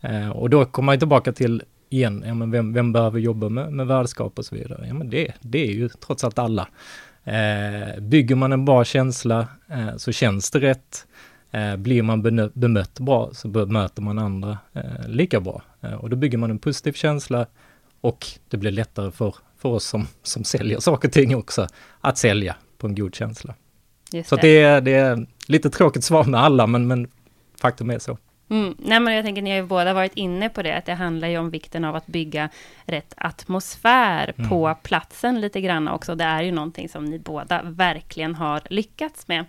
Eh, 0.00 0.30
och 0.30 0.50
då 0.50 0.64
kommer 0.64 0.86
man 0.86 0.98
tillbaka 0.98 1.32
till 1.32 1.62
igen, 1.88 2.24
ja, 2.26 2.34
men 2.34 2.50
vem, 2.50 2.72
vem 2.72 2.92
behöver 2.92 3.18
jobba 3.18 3.48
med, 3.48 3.72
med 3.72 3.86
värdskap 3.86 4.38
och 4.38 4.44
så 4.44 4.54
vidare? 4.54 4.84
Ja, 4.88 4.94
men 4.94 5.10
det, 5.10 5.32
det 5.40 5.58
är 5.58 5.72
ju 5.72 5.88
trots 5.88 6.24
allt 6.24 6.38
alla. 6.38 6.68
Eh, 7.24 8.00
bygger 8.00 8.34
man 8.34 8.52
en 8.52 8.64
bra 8.64 8.84
känsla 8.84 9.48
eh, 9.70 9.96
så 9.96 10.12
känns 10.12 10.50
det 10.50 10.58
rätt. 10.58 11.06
Eh, 11.50 11.76
blir 11.76 12.02
man 12.02 12.22
bemött 12.54 12.98
bra 12.98 13.30
så 13.32 13.48
bemöter 13.48 14.02
man 14.02 14.18
andra 14.18 14.58
eh, 14.72 15.08
lika 15.08 15.40
bra. 15.40 15.62
Eh, 15.80 15.94
och 15.94 16.10
då 16.10 16.16
bygger 16.16 16.38
man 16.38 16.50
en 16.50 16.58
positiv 16.58 16.92
känsla 16.92 17.46
och 18.00 18.26
det 18.48 18.56
blir 18.56 18.70
lättare 18.70 19.10
för, 19.10 19.34
för 19.58 19.68
oss 19.68 19.84
som, 19.84 20.06
som 20.22 20.44
säljer 20.44 20.80
saker 20.80 21.08
och 21.08 21.12
ting 21.12 21.36
också 21.36 21.66
att 22.00 22.18
sälja 22.18 22.56
på 22.78 22.86
en 22.86 22.94
god 22.94 23.14
känsla. 23.14 23.54
Just 24.12 24.28
så 24.28 24.36
det. 24.36 24.42
Det, 24.42 24.62
är, 24.62 24.80
det 24.80 24.92
är 24.92 25.26
lite 25.46 25.70
tråkigt 25.70 26.04
svar 26.04 26.24
med 26.24 26.40
alla, 26.40 26.66
men, 26.66 26.86
men 26.86 27.08
faktum 27.60 27.90
är 27.90 27.98
så. 27.98 28.18
Mm. 28.50 28.74
Nej, 28.78 29.00
men 29.00 29.14
jag 29.14 29.24
tänker, 29.24 29.42
ni 29.42 29.50
har 29.50 29.56
ju 29.56 29.66
båda 29.66 29.94
varit 29.94 30.14
inne 30.14 30.48
på 30.48 30.62
det, 30.62 30.76
att 30.76 30.86
det 30.86 30.94
handlar 30.94 31.28
ju 31.28 31.38
om 31.38 31.50
vikten 31.50 31.84
av 31.84 31.96
att 31.96 32.06
bygga 32.06 32.48
rätt 32.84 33.14
atmosfär 33.16 34.34
mm. 34.36 34.50
på 34.50 34.76
platsen 34.82 35.40
lite 35.40 35.60
grann 35.60 35.88
också. 35.88 36.14
Det 36.14 36.24
är 36.24 36.42
ju 36.42 36.52
någonting 36.52 36.88
som 36.88 37.04
ni 37.04 37.18
båda 37.18 37.62
verkligen 37.62 38.34
har 38.34 38.60
lyckats 38.70 39.28
med. 39.28 39.44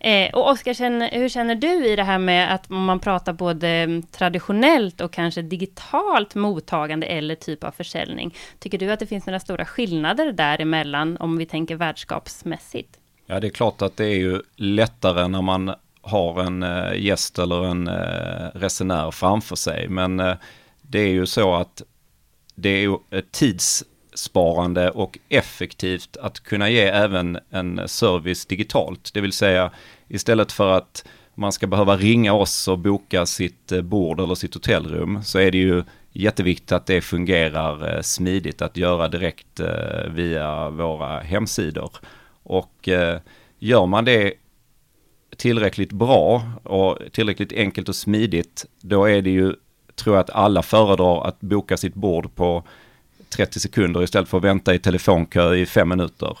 Eh, 0.00 0.34
och 0.34 0.50
Oskar, 0.50 1.18
hur 1.18 1.28
känner 1.28 1.54
du 1.54 1.86
i 1.86 1.96
det 1.96 2.02
här 2.02 2.18
med 2.18 2.54
att 2.54 2.68
man 2.68 3.00
pratar 3.00 3.32
både 3.32 4.02
traditionellt 4.10 5.00
och 5.00 5.12
kanske 5.12 5.42
digitalt 5.42 6.34
mottagande 6.34 7.06
eller 7.06 7.34
typ 7.34 7.64
av 7.64 7.70
försäljning? 7.70 8.34
Tycker 8.58 8.78
du 8.78 8.92
att 8.92 9.00
det 9.00 9.06
finns 9.06 9.26
några 9.26 9.40
stora 9.40 9.64
skillnader 9.64 10.32
däremellan 10.32 11.16
om 11.16 11.36
vi 11.36 11.46
tänker 11.46 11.76
värdskapsmässigt? 11.76 12.98
Ja, 13.26 13.40
det 13.40 13.46
är 13.46 13.50
klart 13.50 13.82
att 13.82 13.96
det 13.96 14.04
är 14.04 14.16
ju 14.16 14.42
lättare 14.56 15.28
när 15.28 15.42
man 15.42 15.74
har 16.02 16.42
en 16.42 16.62
eh, 16.62 16.94
gäst 16.94 17.38
eller 17.38 17.64
en 17.64 17.88
eh, 17.88 18.48
resenär 18.54 19.10
framför 19.10 19.56
sig. 19.56 19.88
Men 19.88 20.20
eh, 20.20 20.34
det 20.82 20.98
är 20.98 21.08
ju 21.08 21.26
så 21.26 21.54
att 21.54 21.82
det 22.54 22.68
är 22.68 22.80
ju 22.80 22.96
tidssparande 23.30 24.90
och 24.90 25.18
effektivt 25.28 26.16
att 26.16 26.40
kunna 26.40 26.70
ge 26.70 26.82
även 26.82 27.38
en 27.50 27.88
service 27.88 28.46
digitalt. 28.46 29.10
Det 29.14 29.20
vill 29.20 29.32
säga 29.32 29.70
istället 30.08 30.52
för 30.52 30.72
att 30.72 31.04
man 31.34 31.52
ska 31.52 31.66
behöva 31.66 31.96
ringa 31.96 32.32
oss 32.32 32.68
och 32.68 32.78
boka 32.78 33.26
sitt 33.26 33.72
bord 33.82 34.20
eller 34.20 34.34
sitt 34.34 34.54
hotellrum 34.54 35.22
så 35.22 35.38
är 35.38 35.50
det 35.50 35.58
ju 35.58 35.84
jätteviktigt 36.12 36.72
att 36.72 36.86
det 36.86 37.00
fungerar 37.00 38.02
smidigt 38.02 38.62
att 38.62 38.76
göra 38.76 39.08
direkt 39.08 39.60
via 40.08 40.70
våra 40.70 41.20
hemsidor. 41.20 41.90
Och 42.42 42.88
gör 43.58 43.86
man 43.86 44.04
det 44.04 44.34
tillräckligt 45.36 45.92
bra 45.92 46.42
och 46.62 46.98
tillräckligt 47.12 47.52
enkelt 47.52 47.88
och 47.88 47.96
smidigt, 47.96 48.64
då 48.80 49.04
är 49.04 49.22
det 49.22 49.30
ju, 49.30 49.54
tror 49.94 50.16
jag 50.16 50.20
att 50.20 50.30
alla 50.30 50.62
föredrar 50.62 51.26
att 51.26 51.40
boka 51.40 51.76
sitt 51.76 51.94
bord 51.94 52.34
på 52.34 52.64
30 53.36 53.60
sekunder 53.60 54.02
istället 54.02 54.28
för 54.28 54.38
att 54.38 54.44
vänta 54.44 54.74
i 54.74 54.78
telefonkö 54.78 55.54
i 55.54 55.66
fem 55.66 55.88
minuter. 55.88 56.38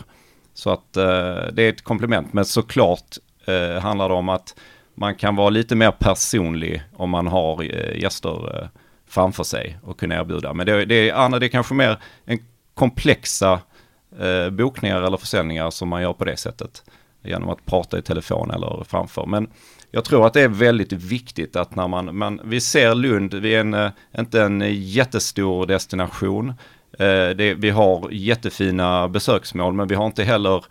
Så 0.54 0.70
att 0.70 0.96
eh, 0.96 1.04
det 1.52 1.62
är 1.62 1.68
ett 1.68 1.82
komplement, 1.82 2.32
men 2.32 2.44
såklart 2.44 3.16
eh, 3.46 3.82
handlar 3.82 4.08
det 4.08 4.14
om 4.14 4.28
att 4.28 4.54
man 4.94 5.14
kan 5.14 5.36
vara 5.36 5.50
lite 5.50 5.74
mer 5.74 5.90
personlig 5.90 6.82
om 6.96 7.10
man 7.10 7.26
har 7.26 7.62
eh, 7.62 8.00
gäster 8.00 8.62
eh, 8.62 8.68
framför 9.06 9.44
sig 9.44 9.78
och 9.82 10.00
kunna 10.00 10.14
erbjuda. 10.14 10.54
Men 10.54 10.66
det, 10.66 10.84
det, 10.84 11.10
är, 11.10 11.38
det 11.40 11.46
är 11.46 11.48
kanske 11.48 11.74
mer 11.74 11.98
en 12.24 12.38
komplexa 12.74 13.60
eh, 14.20 14.50
bokningar 14.50 15.02
eller 15.02 15.16
försäljningar 15.16 15.70
som 15.70 15.88
man 15.88 16.02
gör 16.02 16.12
på 16.12 16.24
det 16.24 16.36
sättet 16.36 16.82
genom 17.22 17.48
att 17.48 17.66
prata 17.66 17.98
i 17.98 18.02
telefon 18.02 18.50
eller 18.50 18.84
framför. 18.84 19.26
Men 19.26 19.48
jag 19.90 20.04
tror 20.04 20.26
att 20.26 20.32
det 20.32 20.40
är 20.40 20.48
väldigt 20.48 20.92
viktigt 20.92 21.56
att 21.56 21.76
när 21.76 21.88
man, 21.88 22.16
man 22.16 22.40
vi 22.44 22.60
ser 22.60 22.94
Lund, 22.94 23.34
vi 23.34 23.54
är 23.54 23.60
en, 23.60 23.74
eh, 23.74 23.90
inte 24.18 24.42
en 24.42 24.62
jättestor 24.74 25.66
destination. 25.66 26.48
Eh, 26.98 27.28
det, 27.36 27.54
vi 27.54 27.70
har 27.70 28.08
jättefina 28.10 29.08
besöksmål 29.08 29.72
men 29.72 29.88
vi 29.88 29.94
har 29.94 30.06
inte 30.06 30.24
heller 30.24 30.64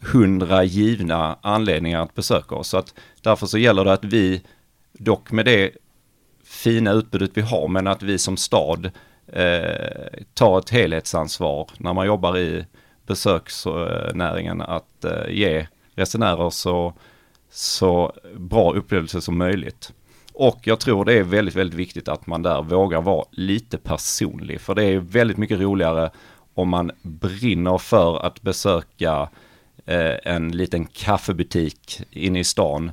hundra 0.00 0.64
givna 0.64 1.38
anledningar 1.42 2.02
att 2.02 2.14
besöka 2.14 2.54
oss. 2.54 2.68
Så 2.68 2.76
att 2.76 2.94
därför 3.22 3.46
så 3.46 3.58
gäller 3.58 3.84
det 3.84 3.92
att 3.92 4.04
vi, 4.04 4.42
dock 4.92 5.32
med 5.32 5.44
det 5.44 5.70
fina 6.44 6.92
utbudet 6.92 7.30
vi 7.34 7.40
har, 7.40 7.68
men 7.68 7.86
att 7.86 8.02
vi 8.02 8.18
som 8.18 8.36
stad 8.36 8.90
eh, 9.32 10.22
tar 10.34 10.58
ett 10.58 10.70
helhetsansvar 10.70 11.70
när 11.78 11.92
man 11.92 12.06
jobbar 12.06 12.38
i 12.38 12.64
besöksnäringen 13.06 14.60
att 14.60 15.04
eh, 15.04 15.30
ge 15.30 15.66
resenärer 16.00 16.50
så, 16.50 16.94
så 17.50 18.12
bra 18.36 18.72
upplevelse 18.72 19.20
som 19.20 19.38
möjligt. 19.38 19.92
Och 20.34 20.60
jag 20.62 20.80
tror 20.80 21.04
det 21.04 21.12
är 21.12 21.22
väldigt, 21.22 21.56
väldigt 21.56 21.78
viktigt 21.78 22.08
att 22.08 22.26
man 22.26 22.42
där 22.42 22.62
vågar 22.62 23.00
vara 23.00 23.24
lite 23.30 23.78
personlig. 23.78 24.60
För 24.60 24.74
det 24.74 24.84
är 24.84 24.98
väldigt 24.98 25.36
mycket 25.36 25.60
roligare 25.60 26.10
om 26.54 26.68
man 26.68 26.90
brinner 27.02 27.78
för 27.78 28.26
att 28.26 28.42
besöka 28.42 29.28
eh, 29.86 30.14
en 30.24 30.52
liten 30.52 30.86
kaffebutik 30.86 32.02
inne 32.10 32.38
i 32.38 32.44
stan. 32.44 32.92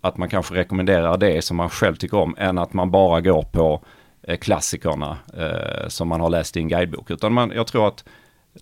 Att 0.00 0.16
man 0.16 0.28
kanske 0.28 0.54
rekommenderar 0.54 1.16
det 1.16 1.44
som 1.44 1.56
man 1.56 1.70
själv 1.70 1.96
tycker 1.96 2.16
om 2.16 2.34
än 2.38 2.58
att 2.58 2.72
man 2.72 2.90
bara 2.90 3.20
går 3.20 3.42
på 3.42 3.84
eh, 4.22 4.38
klassikerna 4.38 5.16
eh, 5.36 5.88
som 5.88 6.08
man 6.08 6.20
har 6.20 6.30
läst 6.30 6.56
i 6.56 6.60
en 6.60 6.68
guidebok. 6.68 7.10
Utan 7.10 7.32
man, 7.32 7.52
jag 7.54 7.66
tror 7.66 7.88
att 7.88 8.04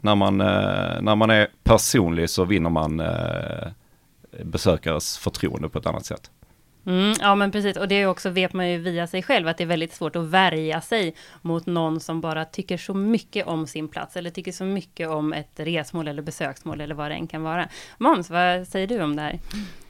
när 0.00 0.14
man, 0.14 0.40
eh, 0.40 1.02
när 1.02 1.16
man 1.16 1.30
är 1.30 1.48
personlig 1.64 2.30
så 2.30 2.44
vinner 2.44 2.70
man 2.70 3.00
eh, 3.00 3.68
besökares 4.44 5.18
förtroende 5.18 5.68
på 5.68 5.78
ett 5.78 5.86
annat 5.86 6.06
sätt. 6.06 6.30
Mm, 6.86 7.14
ja 7.20 7.34
men 7.34 7.50
precis, 7.50 7.76
och 7.76 7.88
det 7.88 8.06
också 8.06 8.30
vet 8.30 8.52
man 8.52 8.70
ju 8.70 8.78
via 8.78 9.06
sig 9.06 9.22
själv 9.22 9.48
att 9.48 9.58
det 9.58 9.64
är 9.64 9.68
väldigt 9.68 9.92
svårt 9.92 10.16
att 10.16 10.24
värja 10.24 10.80
sig 10.80 11.14
mot 11.42 11.66
någon 11.66 12.00
som 12.00 12.20
bara 12.20 12.44
tycker 12.44 12.76
så 12.76 12.94
mycket 12.94 13.46
om 13.46 13.66
sin 13.66 13.88
plats 13.88 14.16
eller 14.16 14.30
tycker 14.30 14.52
så 14.52 14.64
mycket 14.64 15.08
om 15.08 15.32
ett 15.32 15.52
resmål 15.54 16.08
eller 16.08 16.22
besöksmål 16.22 16.80
eller 16.80 16.94
vad 16.94 17.10
det 17.10 17.14
än 17.14 17.26
kan 17.26 17.42
vara. 17.42 17.68
Måns, 17.98 18.30
vad 18.30 18.68
säger 18.68 18.86
du 18.86 19.02
om 19.02 19.16
det 19.16 19.22
här? 19.22 19.38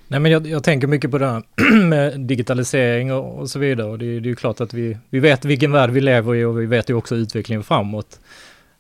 Nej, 0.09 0.21
men 0.21 0.33
jag, 0.33 0.47
jag 0.47 0.65
tänker 0.65 0.87
mycket 0.87 1.11
på 1.11 1.19
det 1.19 1.27
här 1.27 1.43
med 1.89 2.21
digitalisering 2.21 3.13
och, 3.13 3.39
och 3.39 3.51
så 3.51 3.59
vidare. 3.59 3.87
Och 3.87 3.99
det, 3.99 4.21
det 4.21 4.27
är 4.27 4.31
ju 4.31 4.37
klart 4.37 4.61
att 4.61 4.75
vi, 4.75 4.99
vi 5.11 5.21
vet 5.21 5.45
vilken 5.45 5.73
värld 5.73 5.91
vi 5.91 6.01
lever 6.01 6.35
i 6.35 6.45
och 6.45 6.61
vi 6.61 6.67
vet 6.67 6.91
ju 6.91 6.95
också 6.95 7.15
utvecklingen 7.15 7.63
framåt. 7.63 8.21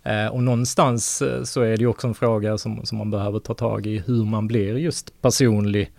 Eh, 0.02 0.26
och 0.26 0.42
någonstans 0.42 1.22
eh, 1.22 1.42
så 1.42 1.60
är 1.60 1.76
det 1.76 1.80
ju 1.80 1.86
också 1.86 2.06
en 2.06 2.14
fråga 2.14 2.58
som, 2.58 2.86
som 2.86 2.98
man 2.98 3.10
behöver 3.10 3.38
ta 3.38 3.54
tag 3.54 3.86
i 3.86 3.98
hur 3.98 4.24
man 4.24 4.48
blir 4.48 4.76
just 4.76 5.22
personlig 5.22 5.90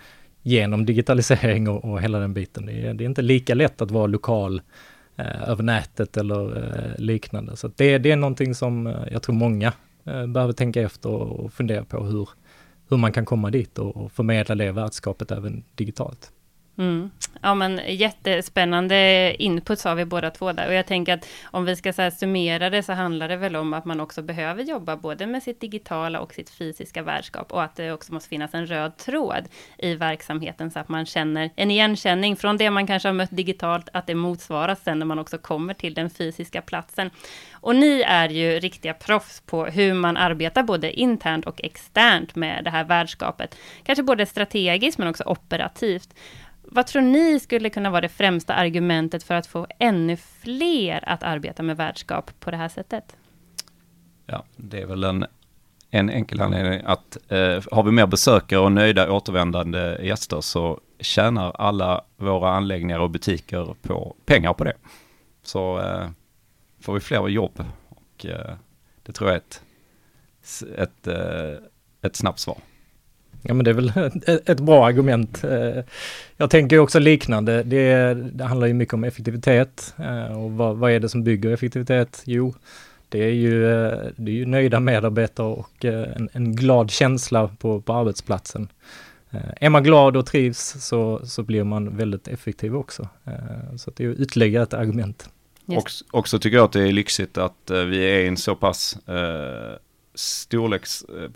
genom 0.41 0.85
digitalisering 0.85 1.69
och, 1.69 1.85
och 1.85 2.01
hela 2.01 2.19
den 2.19 2.33
biten. 2.33 2.65
Det 2.65 2.73
är, 2.73 2.93
det 2.93 3.03
är, 3.03 3.05
inte 3.05 3.21
lika 3.21 3.53
lätt 3.53 3.81
att 3.81 3.91
vara 3.91 4.07
lokal 4.07 4.61
eh, 5.15 5.49
över 5.49 5.63
nätet 5.63 6.17
eller 6.17 6.57
eh, 6.57 7.01
liknande. 7.01 7.55
Så 7.55 7.71
det, 7.75 7.97
det 7.97 8.11
är 8.11 8.15
någonting 8.15 8.55
som 8.55 8.87
eh, 8.87 8.95
jag 9.11 9.21
tror 9.21 9.35
många 9.35 9.73
eh, 10.05 10.27
behöver 10.27 10.53
tänka 10.53 10.81
efter 10.81 11.09
och 11.09 11.53
fundera 11.53 11.83
på 11.83 12.03
hur, 12.03 12.29
hur 12.89 12.97
man 12.97 13.11
kan 13.11 13.25
komma 13.25 13.49
dit 13.49 13.79
och, 13.79 13.97
och 13.97 14.11
förmedla 14.11 14.55
det 14.55 14.71
värdskapet 14.71 15.31
även 15.31 15.63
digitalt. 15.75 16.31
Mm. 16.77 17.11
Ja 17.41 17.55
men 17.55 17.81
jättespännande 17.87 19.35
input 19.39 19.79
sa 19.79 19.93
vi 19.93 20.05
båda 20.05 20.29
två 20.29 20.51
där 20.51 20.67
och 20.67 20.73
jag 20.73 20.85
tänker 20.85 21.13
att 21.13 21.27
om 21.43 21.65
vi 21.65 21.75
ska 21.75 21.93
så 21.93 22.11
summera 22.11 22.69
det 22.69 22.83
så 22.83 22.93
handlar 22.93 23.27
det 23.27 23.35
väl 23.35 23.55
om 23.55 23.73
att 23.73 23.85
man 23.85 23.99
också 23.99 24.21
behöver 24.21 24.63
jobba 24.63 24.97
både 24.97 25.27
med 25.27 25.43
sitt 25.43 25.61
digitala 25.61 26.19
och 26.19 26.33
sitt 26.33 26.49
fysiska 26.49 27.01
värdskap 27.01 27.51
och 27.51 27.63
att 27.63 27.75
det 27.75 27.91
också 27.91 28.13
måste 28.13 28.29
finnas 28.29 28.53
en 28.53 28.67
röd 28.67 28.97
tråd 28.97 29.43
i 29.77 29.95
verksamheten 29.95 30.71
så 30.71 30.79
att 30.79 30.89
man 30.89 31.05
känner 31.05 31.49
en 31.55 31.71
igenkänning 31.71 32.35
från 32.35 32.57
det 32.57 32.69
man 32.69 32.87
kanske 32.87 33.07
har 33.09 33.13
mött 33.13 33.37
digitalt 33.37 33.89
att 33.93 34.07
det 34.07 34.15
motsvaras 34.15 34.83
sen 34.83 34.99
när 34.99 35.05
man 35.05 35.19
också 35.19 35.37
kommer 35.37 35.73
till 35.73 35.93
den 35.93 36.09
fysiska 36.09 36.61
platsen. 36.61 37.09
Och 37.53 37.75
ni 37.75 38.01
är 38.01 38.29
ju 38.29 38.59
riktiga 38.59 38.93
proffs 38.93 39.41
på 39.41 39.65
hur 39.65 39.93
man 39.93 40.17
arbetar 40.17 40.63
både 40.63 40.99
internt 40.99 41.45
och 41.45 41.63
externt 41.63 42.35
med 42.35 42.63
det 42.63 42.69
här 42.69 42.83
värdskapet. 42.83 43.57
Kanske 43.83 44.03
både 44.03 44.25
strategiskt 44.25 44.97
men 44.97 45.07
också 45.07 45.23
operativt. 45.23 46.13
Vad 46.63 46.87
tror 46.87 47.01
ni 47.01 47.39
skulle 47.39 47.69
kunna 47.69 47.89
vara 47.89 48.01
det 48.01 48.09
främsta 48.09 48.53
argumentet 48.53 49.23
för 49.23 49.35
att 49.35 49.47
få 49.47 49.67
ännu 49.79 50.17
fler 50.17 51.09
att 51.09 51.23
arbeta 51.23 51.63
med 51.63 51.77
värdskap 51.77 52.31
på 52.39 52.51
det 52.51 52.57
här 52.57 52.69
sättet? 52.69 53.17
Ja, 54.25 54.43
det 54.55 54.81
är 54.81 54.85
väl 54.85 55.03
en, 55.03 55.25
en 55.89 56.09
enkel 56.09 56.41
anledning 56.41 56.81
att 56.85 57.17
eh, 57.27 57.63
har 57.71 57.83
vi 57.83 57.91
mer 57.91 58.07
besökare 58.07 58.59
och 58.59 58.71
nöjda 58.71 59.11
återvändande 59.11 59.97
gäster 60.01 60.41
så 60.41 60.79
tjänar 60.99 61.51
alla 61.51 62.03
våra 62.17 62.51
anläggningar 62.51 62.99
och 62.99 63.09
butiker 63.09 63.75
på 63.81 64.15
pengar 64.25 64.53
på 64.53 64.63
det. 64.63 64.73
Så 65.43 65.79
eh, 65.79 66.09
får 66.81 66.93
vi 66.93 66.99
fler 66.99 67.27
jobb 67.27 67.65
och 67.89 68.25
eh, 68.25 68.55
det 69.03 69.11
tror 69.11 69.29
jag 69.29 69.35
är 69.35 69.41
ett, 69.41 69.63
ett, 70.77 71.07
eh, 71.07 71.63
ett 72.01 72.15
snabbt 72.15 72.39
svar. 72.39 72.57
Ja 73.43 73.53
men 73.53 73.65
det 73.65 73.71
är 73.71 73.73
väl 73.73 73.91
ett, 74.45 74.59
bra 74.59 74.85
argument. 74.85 75.43
Eh, 75.43 75.83
jag 76.37 76.49
tänker 76.49 76.79
också 76.79 76.99
liknande. 76.99 77.63
Det, 77.63 78.13
det 78.13 78.43
handlar 78.43 78.67
ju 78.67 78.73
mycket 78.73 78.93
om 78.93 79.03
effektivitet. 79.03 79.95
Eh, 79.97 80.43
och 80.43 80.51
vad, 80.51 80.77
vad, 80.77 80.91
är 80.91 80.99
det 80.99 81.09
som 81.09 81.23
bygger 81.23 81.51
effektivitet? 81.51 82.21
Jo, 82.25 82.53
det 83.09 83.23
är 83.23 83.33
ju, 83.33 83.65
eh, 83.71 83.99
det 84.15 84.31
är 84.31 84.35
ju 84.35 84.45
nöjda 84.45 84.79
medarbetare 84.79 85.47
och 85.47 85.85
en, 85.85 86.29
en 86.33 86.55
glad 86.55 86.91
känsla 86.91 87.47
på, 87.59 87.81
på 87.81 87.93
arbetsplatsen. 87.93 88.67
Är 89.57 89.69
man 89.69 89.83
glad 89.83 90.17
och 90.17 90.25
trivs 90.25 90.75
så, 90.79 91.25
så 91.25 91.43
blir 91.43 91.63
man 91.63 91.97
väldigt 91.97 92.27
effektiv 92.27 92.75
också. 92.75 93.07
Så 93.77 93.91
det 93.95 94.05
är 94.05 94.21
ytterligare 94.21 94.63
ett 94.63 94.73
argument. 94.73 95.29
Yes. 95.67 96.03
Också 96.11 96.39
tycker 96.39 96.57
jag 96.57 96.65
att 96.65 96.71
det 96.71 96.87
är 96.87 96.91
lyxigt 96.91 97.37
att 97.37 97.71
vi 97.87 98.05
är 98.05 98.27
en 98.27 98.37
så 98.37 98.55
pass 98.55 98.97
eh, 99.07 99.77
storleks... 100.15 101.03
Eh, 101.03 101.29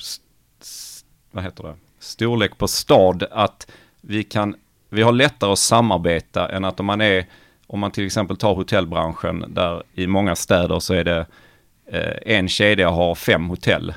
vad 1.31 1.43
heter 1.43 1.63
det? 1.63 1.75
Storlek 1.99 2.57
på 2.57 2.67
stad 2.67 3.23
att 3.31 3.67
vi 4.01 4.23
kan, 4.23 4.55
vi 4.89 5.01
har 5.01 5.11
lättare 5.11 5.51
att 5.51 5.59
samarbeta 5.59 6.49
än 6.49 6.65
att 6.65 6.79
om 6.79 6.85
man 6.85 7.01
är, 7.01 7.25
om 7.67 7.79
man 7.79 7.91
till 7.91 8.05
exempel 8.05 8.37
tar 8.37 8.55
hotellbranschen 8.55 9.45
där 9.47 9.83
i 9.93 10.07
många 10.07 10.35
städer 10.35 10.79
så 10.79 10.93
är 10.93 11.03
det 11.03 11.25
eh, 11.91 12.35
en 12.35 12.47
kedja 12.47 12.89
har 12.89 13.15
fem 13.15 13.49
hotell. 13.49 13.93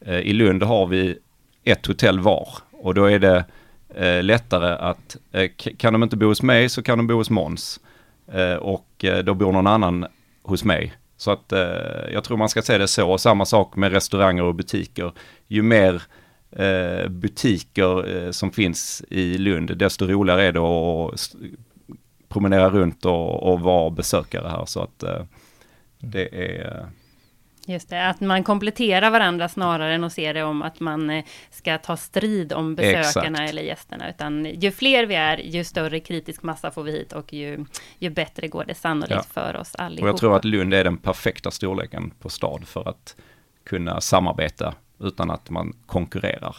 Eh, 0.00 0.18
I 0.18 0.32
Lund 0.32 0.62
har 0.62 0.86
vi 0.86 1.18
ett 1.64 1.86
hotell 1.86 2.20
var 2.20 2.48
och 2.70 2.94
då 2.94 3.04
är 3.04 3.18
det 3.18 3.44
eh, 3.94 4.22
lättare 4.22 4.74
att, 4.74 5.16
eh, 5.32 5.50
kan 5.78 5.92
de 5.92 6.02
inte 6.02 6.16
bo 6.16 6.26
hos 6.26 6.42
mig 6.42 6.68
så 6.68 6.82
kan 6.82 6.98
de 6.98 7.06
bo 7.06 7.14
hos 7.14 7.30
Måns. 7.30 7.80
Eh, 8.32 8.54
och 8.54 9.04
eh, 9.04 9.18
då 9.18 9.34
bor 9.34 9.52
någon 9.52 9.66
annan 9.66 10.06
hos 10.42 10.64
mig. 10.64 10.92
Så 11.16 11.30
att 11.30 11.52
eh, 11.52 12.12
jag 12.12 12.24
tror 12.24 12.36
man 12.36 12.48
ska 12.48 12.62
se 12.62 12.78
det 12.78 12.88
så. 12.88 13.10
och 13.10 13.20
Samma 13.20 13.44
sak 13.44 13.76
med 13.76 13.92
restauranger 13.92 14.42
och 14.42 14.54
butiker. 14.54 15.12
Ju 15.48 15.62
mer 15.62 15.94
eh, 15.94 16.00
butiker 17.08 18.16
eh, 18.16 18.30
som 18.30 18.52
finns 18.52 19.04
i 19.08 19.38
Lund, 19.38 19.76
desto 19.76 20.06
roligare 20.06 20.44
är 20.44 20.52
det 20.52 20.60
att 20.60 21.34
promenera 22.28 22.70
runt 22.70 23.04
och, 23.04 23.52
och 23.52 23.60
vara 23.60 23.90
besökare 23.90 24.48
här. 24.48 24.64
Så 24.64 24.82
att 24.82 25.02
eh, 25.02 25.24
det 25.98 26.56
är 26.56 26.86
Just 27.66 27.88
det, 27.88 28.06
att 28.08 28.20
man 28.20 28.44
kompletterar 28.44 29.10
varandra 29.10 29.48
snarare 29.48 29.94
än 29.94 30.04
att 30.04 30.12
se 30.12 30.32
det 30.32 30.42
om 30.42 30.62
att 30.62 30.80
man 30.80 31.10
eh, 31.10 31.24
ska 31.50 31.78
ta 31.78 31.96
strid 31.96 32.52
om 32.52 32.74
besökarna 32.74 33.38
Exakt. 33.38 33.50
eller 33.50 33.62
gästerna. 33.62 34.10
Utan 34.10 34.44
ju 34.44 34.70
fler 34.70 35.06
vi 35.06 35.14
är, 35.14 35.36
ju 35.38 35.64
större 35.64 36.00
kritisk 36.00 36.42
massa 36.42 36.70
får 36.70 36.82
vi 36.82 36.92
hit 36.92 37.12
och 37.12 37.32
ju, 37.32 37.64
ju 37.98 38.10
bättre 38.10 38.48
går 38.48 38.64
det 38.64 38.74
sannolikt 38.74 39.28
ja. 39.34 39.42
för 39.42 39.56
oss 39.56 39.74
allihopa. 39.74 40.04
Och 40.04 40.08
jag 40.08 40.16
tror 40.16 40.36
att 40.36 40.44
Lund 40.44 40.74
är 40.74 40.84
den 40.84 40.96
perfekta 40.96 41.50
storleken 41.50 42.10
på 42.20 42.28
stad 42.28 42.68
för 42.68 42.88
att 42.88 43.16
kunna 43.64 44.00
samarbeta 44.00 44.74
utan 45.02 45.30
att 45.30 45.50
man 45.50 45.76
konkurrerar. 45.86 46.56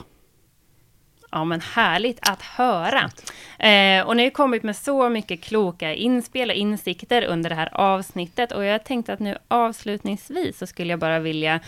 Ja, 1.32 1.44
men 1.44 1.62
härligt 1.62 2.20
att 2.30 2.42
höra. 2.42 3.12
Eh, 3.60 4.08
och 4.08 4.18
ni 4.18 4.24
har 4.24 4.30
kommit 4.30 4.64
med 4.64 4.76
så 4.76 5.10
mycket 5.10 5.44
kloka 5.44 5.94
inspel 5.94 6.50
och 6.50 6.56
insikter 6.56 7.26
under 7.26 7.50
det 7.50 7.56
här 7.56 7.70
avsnittet. 7.74 8.52
Och 8.52 8.64
jag 8.66 8.84
tänkte 8.84 9.14
att 9.14 9.20
nu 9.20 9.38
avslutningsvis 9.48 10.58
så 10.58 10.68
skulle 10.68 10.94
jag 10.94 11.00
bara 11.00 11.20
vilja 11.20 11.60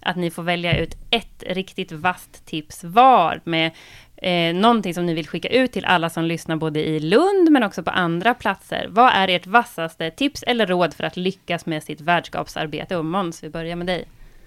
att 0.00 0.16
ni 0.16 0.30
får 0.30 0.42
välja 0.42 0.78
ut 0.78 0.94
ett 1.10 1.42
riktigt 1.46 1.92
vasst 1.92 2.46
tips 2.46 2.84
var 2.84 3.40
med 3.44 3.70
eh, 4.16 4.54
någonting 4.54 4.94
som 4.94 5.06
ni 5.06 5.14
vill 5.14 5.28
skicka 5.28 5.48
ut 5.48 5.72
till 5.72 5.84
alla 5.84 6.10
som 6.10 6.24
lyssnar 6.24 6.56
både 6.56 6.80
i 6.80 7.00
Lund 7.00 7.50
men 7.50 7.62
också 7.62 7.82
på 7.82 7.90
andra 7.90 8.34
platser. 8.34 8.86
Vad 8.90 9.12
är 9.14 9.28
ert 9.28 9.46
vassaste 9.46 10.10
tips 10.10 10.42
eller 10.42 10.66
råd 10.66 10.94
för 10.94 11.04
att 11.04 11.16
lyckas 11.16 11.66
med 11.66 11.82
sitt 11.82 12.00
värdskapsarbete? 12.00 12.96
Och 12.96 13.04
Måns, 13.04 13.44
vi 13.44 13.48
börjar 13.48 13.76
med 13.76 13.86
dig. 13.86 14.04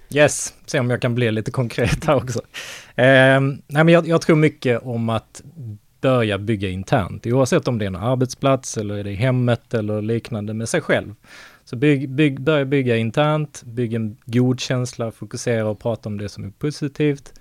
Yes, 0.10 0.54
se 0.66 0.80
om 0.80 0.90
jag 0.90 1.02
kan 1.02 1.16
bli 1.16 1.32
lite 1.32 1.52
konkret 1.52 2.06
här 2.06 2.16
också. 2.16 2.40
Eh, 2.96 3.42
nej, 3.42 3.62
men 3.68 3.90
jag, 3.90 4.08
jag, 4.08 4.22
tror 4.22 4.36
mycket 4.36 4.82
om 4.84 5.10
att 5.10 5.42
börja 6.02 6.38
bygga 6.38 6.70
internt, 6.70 7.26
oavsett 7.26 7.68
om 7.68 7.78
det 7.78 7.86
är 7.86 7.88
en 7.88 7.96
arbetsplats 7.96 8.78
eller 8.78 8.96
är 8.96 9.04
det 9.04 9.14
hemmet 9.14 9.74
eller 9.74 10.02
liknande 10.02 10.54
med 10.54 10.70
sig 10.70 10.82
själv. 10.82 11.16
Så 11.64 11.76
bygg, 11.76 12.10
bygg, 12.10 12.42
börja 12.42 12.66
bygga 12.66 12.98
internt, 12.98 13.64
bygg 13.64 13.94
en 13.94 14.18
god 14.26 14.60
känsla, 14.60 15.12
fokusera 15.12 15.68
och 15.68 15.80
prata 15.80 16.10
om 16.10 16.18
det 16.18 16.30
som 16.30 16.44
är 16.44 16.50
positivt. 16.50 17.34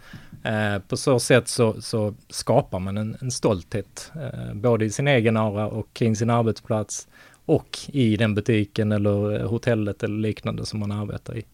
Eh, 0.44 0.78
på 0.88 0.96
så 0.96 1.20
sätt 1.20 1.48
så, 1.48 1.82
så 1.82 2.14
skapar 2.28 2.78
man 2.78 2.96
en, 2.96 3.16
en 3.20 3.30
stolthet, 3.30 4.12
eh, 4.14 4.54
både 4.54 4.84
i 4.84 4.90
sin 4.90 5.08
egen 5.08 5.36
aura 5.36 5.66
och 5.66 5.86
kring 5.92 6.16
sin 6.16 6.30
arbetsplats 6.30 7.08
och 7.44 7.78
i 7.86 8.16
den 8.16 8.34
butiken 8.34 8.92
eller 8.92 9.40
eh, 9.40 9.48
hotellet 9.48 10.02
eller 10.02 10.18
liknande 10.18 10.66
som 10.66 10.80
man 10.80 10.92
arbetar 10.92 11.36
i. 11.36 11.44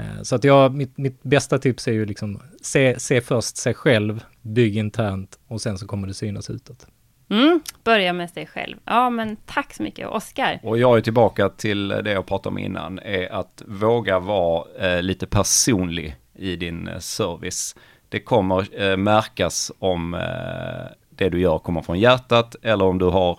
Eh, 0.00 0.22
så 0.22 0.36
att 0.36 0.44
jag, 0.44 0.74
mitt, 0.74 0.98
mitt 0.98 1.22
bästa 1.22 1.58
tips 1.58 1.88
är 1.88 1.92
ju 1.92 2.06
liksom 2.06 2.40
se, 2.62 3.00
se 3.00 3.20
först 3.20 3.56
sig 3.56 3.74
själv, 3.74 4.24
bygg 4.42 4.76
internt 4.76 5.38
och 5.48 5.60
sen 5.60 5.78
så 5.78 5.86
kommer 5.86 6.08
det 6.08 6.14
synas 6.14 6.50
utåt. 6.50 6.86
Mm, 7.30 7.60
börja 7.84 8.12
med 8.12 8.30
sig 8.30 8.46
själv. 8.46 8.76
Ja, 8.84 9.10
men 9.10 9.36
tack 9.46 9.74
så 9.74 9.82
mycket, 9.82 10.08
Oskar. 10.08 10.60
Och 10.62 10.78
jag 10.78 10.96
är 10.96 11.00
tillbaka 11.00 11.48
till 11.48 11.88
det 11.88 12.12
jag 12.12 12.26
pratade 12.26 12.48
om 12.48 12.58
innan, 12.58 12.98
är 12.98 13.32
att 13.32 13.62
våga 13.66 14.18
vara 14.18 14.64
eh, 14.78 15.02
lite 15.02 15.26
personlig 15.26 16.16
i 16.34 16.56
din 16.56 16.88
eh, 16.88 16.98
service. 16.98 17.76
Det 18.08 18.20
kommer 18.20 18.82
eh, 18.82 18.96
märkas 18.96 19.72
om 19.78 20.14
eh, 20.14 20.92
det 21.10 21.28
du 21.28 21.40
gör 21.40 21.58
kommer 21.58 21.82
från 21.82 21.98
hjärtat 21.98 22.56
eller 22.62 22.84
om 22.84 22.98
du 22.98 23.04
har 23.04 23.38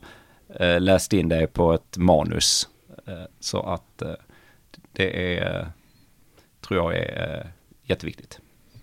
eh, 0.59 0.79
läst 0.79 1.13
in 1.13 1.29
det 1.29 1.47
på 1.47 1.73
ett 1.73 1.97
manus. 1.97 2.67
så 3.39 3.61
att 3.61 4.03
det 4.93 5.37
är 5.37 5.67
tror 6.71 6.93
jag 6.93 7.03
är 7.03 7.39
eh, 7.39 7.47
jätteviktigt. 7.83 8.39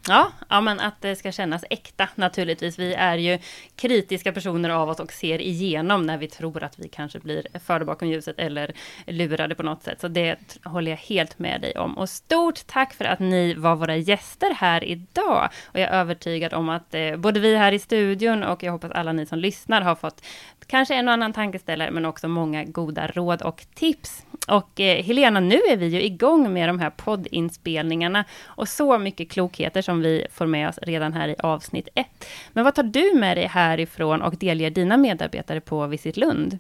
Ja, 0.09 0.33
ja, 0.49 0.61
men 0.61 0.81
att 0.81 1.01
det 1.01 1.17
ska 1.17 1.33
kännas 1.33 1.65
äkta 1.71 2.09
naturligtvis. 2.15 2.79
Vi 2.79 2.95
är 2.95 3.17
ju 3.17 3.39
kritiska 3.77 4.33
personer 4.33 4.71
av 4.71 4.89
oss 4.89 5.01
och 5.01 5.13
ser 5.13 5.41
igenom 5.41 6.03
när 6.03 6.19
vi 6.19 6.29
tror 6.29 6.63
att 6.63 6.79
vi 6.79 6.89
kanske 6.89 7.19
blir 7.19 7.47
förda 7.65 7.85
bakom 7.85 8.09
ljuset 8.09 8.39
eller 8.39 8.73
lurade 9.07 9.55
på 9.55 9.63
något 9.63 9.83
sätt. 9.83 10.01
Så 10.01 10.09
det 10.09 10.59
håller 10.65 10.91
jag 10.91 10.99
helt 10.99 11.39
med 11.39 11.61
dig 11.61 11.73
om. 11.73 11.99
Och 11.99 12.09
stort 12.09 12.67
tack 12.67 12.95
för 12.95 13.05
att 13.05 13.19
ni 13.19 13.55
var 13.55 13.77
våra 13.77 13.97
gäster 13.97 14.55
här 14.55 14.85
idag. 14.85 15.49
Och 15.67 15.81
jag 15.81 15.89
är 15.89 16.01
övertygad 16.01 16.55
om 16.55 16.69
att 16.69 16.95
eh, 16.95 17.17
både 17.17 17.41
vi 17.41 17.57
här 17.57 17.73
i 17.73 17.79
studion 17.79 18.43
och 18.43 18.63
jag 18.63 18.73
hoppas 18.73 18.91
alla 18.91 19.13
ni 19.13 19.27
som 19.27 19.39
lyssnar 19.39 19.83
har 19.83 19.95
fått 19.95 20.23
kanske 20.69 20.95
en 20.95 21.09
och 21.09 21.15
annan 21.15 21.33
tankeställare, 21.33 21.91
men 21.91 22.05
också 22.05 22.29
många 22.29 22.65
goda 22.65 23.07
råd 23.07 23.43
och 23.43 23.67
tips. 23.75 24.25
Och 24.49 24.81
eh, 24.81 25.05
Helena, 25.05 25.41
nu 25.41 25.57
är 25.71 25.77
vi 25.77 25.87
ju 25.87 26.03
igång 26.03 26.53
med 26.53 26.69
de 26.69 26.79
här 26.79 26.91
poddinspelningarna 26.91 28.25
och 28.45 28.69
så 28.69 28.99
mycket 28.99 29.31
klokheter 29.31 29.83
som 29.83 29.98
som 29.99 30.03
vi 30.03 30.27
får 30.31 30.47
med 30.47 30.69
oss 30.69 30.79
redan 30.83 31.13
här 31.13 31.29
i 31.29 31.37
avsnitt 31.39 31.89
ett. 31.95 32.29
Men 32.53 32.65
vad 32.65 32.75
tar 32.75 32.83
du 32.83 33.15
med 33.15 33.37
dig 33.37 33.47
härifrån 33.47 34.23
och 34.23 34.37
delger 34.37 34.71
dina 34.71 34.97
medarbetare 34.97 35.61
på 35.61 35.87
Visit 35.87 36.17
Lund? 36.17 36.59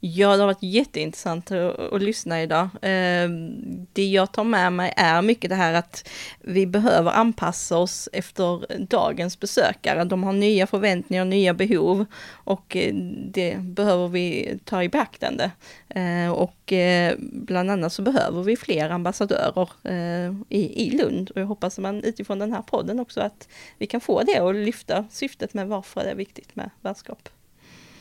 Ja, 0.00 0.28
det 0.36 0.42
har 0.42 0.46
varit 0.46 0.62
jätteintressant 0.62 1.50
att, 1.50 1.78
att 1.78 2.02
lyssna 2.02 2.42
idag. 2.42 2.68
Ehm, 2.82 3.86
det 3.92 4.06
jag 4.06 4.32
tar 4.32 4.44
med 4.44 4.72
mig 4.72 4.92
är 4.96 5.22
mycket 5.22 5.50
det 5.50 5.56
här 5.56 5.74
att 5.74 6.08
vi 6.40 6.66
behöver 6.66 7.10
anpassa 7.10 7.76
oss 7.76 8.08
efter 8.12 8.66
dagens 8.78 9.40
besökare. 9.40 10.04
De 10.04 10.24
har 10.24 10.32
nya 10.32 10.66
förväntningar, 10.66 11.24
nya 11.24 11.54
behov 11.54 12.04
och 12.30 12.76
eh, 12.76 12.94
det 13.30 13.56
behöver 13.58 14.08
vi 14.08 14.58
ta 14.64 14.82
i 14.82 14.88
beaktande. 14.88 15.50
Ehm, 15.88 16.32
och 16.32 16.72
eh, 16.72 17.14
bland 17.18 17.70
annat 17.70 17.92
så 17.92 18.02
behöver 18.02 18.42
vi 18.42 18.56
fler 18.56 18.90
ambassadörer 18.90 19.70
eh, 19.84 20.34
i, 20.48 20.90
Lund 20.90 21.30
och 21.30 21.40
jag 21.40 21.46
hoppas 21.46 21.78
att 21.78 21.82
man 21.82 22.04
utifrån 22.04 22.38
den 22.38 22.52
här 22.52 22.62
podden 22.62 23.00
också 23.00 23.20
att 23.20 23.48
vi 23.78 23.86
kan 23.86 24.00
få 24.00 24.22
det 24.22 24.40
och 24.40 24.54
lyfta 24.54 25.04
syftet 25.10 25.54
med 25.54 25.68
varför 25.68 26.00
det 26.00 26.10
är 26.10 26.14
viktigt 26.14 26.56
med 26.56 26.70
värdskap. 26.80 27.28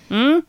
Mm. 0.09 0.41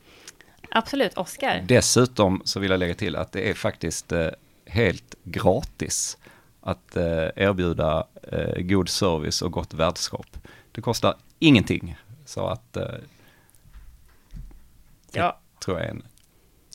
Absolut, 0.70 1.18
Oskar. 1.18 1.64
Dessutom 1.68 2.42
så 2.44 2.60
vill 2.60 2.70
jag 2.70 2.80
lägga 2.80 2.94
till 2.94 3.16
att 3.16 3.32
det 3.32 3.50
är 3.50 3.54
faktiskt 3.54 4.12
eh, 4.12 4.28
helt 4.66 5.14
gratis 5.24 6.18
att 6.60 6.96
eh, 6.96 7.28
erbjuda 7.36 8.06
eh, 8.32 8.62
god 8.62 8.88
service 8.88 9.42
och 9.42 9.52
gott 9.52 9.74
värdskap. 9.74 10.26
Det 10.72 10.80
kostar 10.80 11.16
ingenting. 11.38 11.96
Så 12.24 12.46
att 12.46 12.76
eh, 12.76 12.94
ja. 15.12 15.40
tror 15.64 15.78
jag 15.78 15.86
är 15.86 15.90
en... 15.90 16.02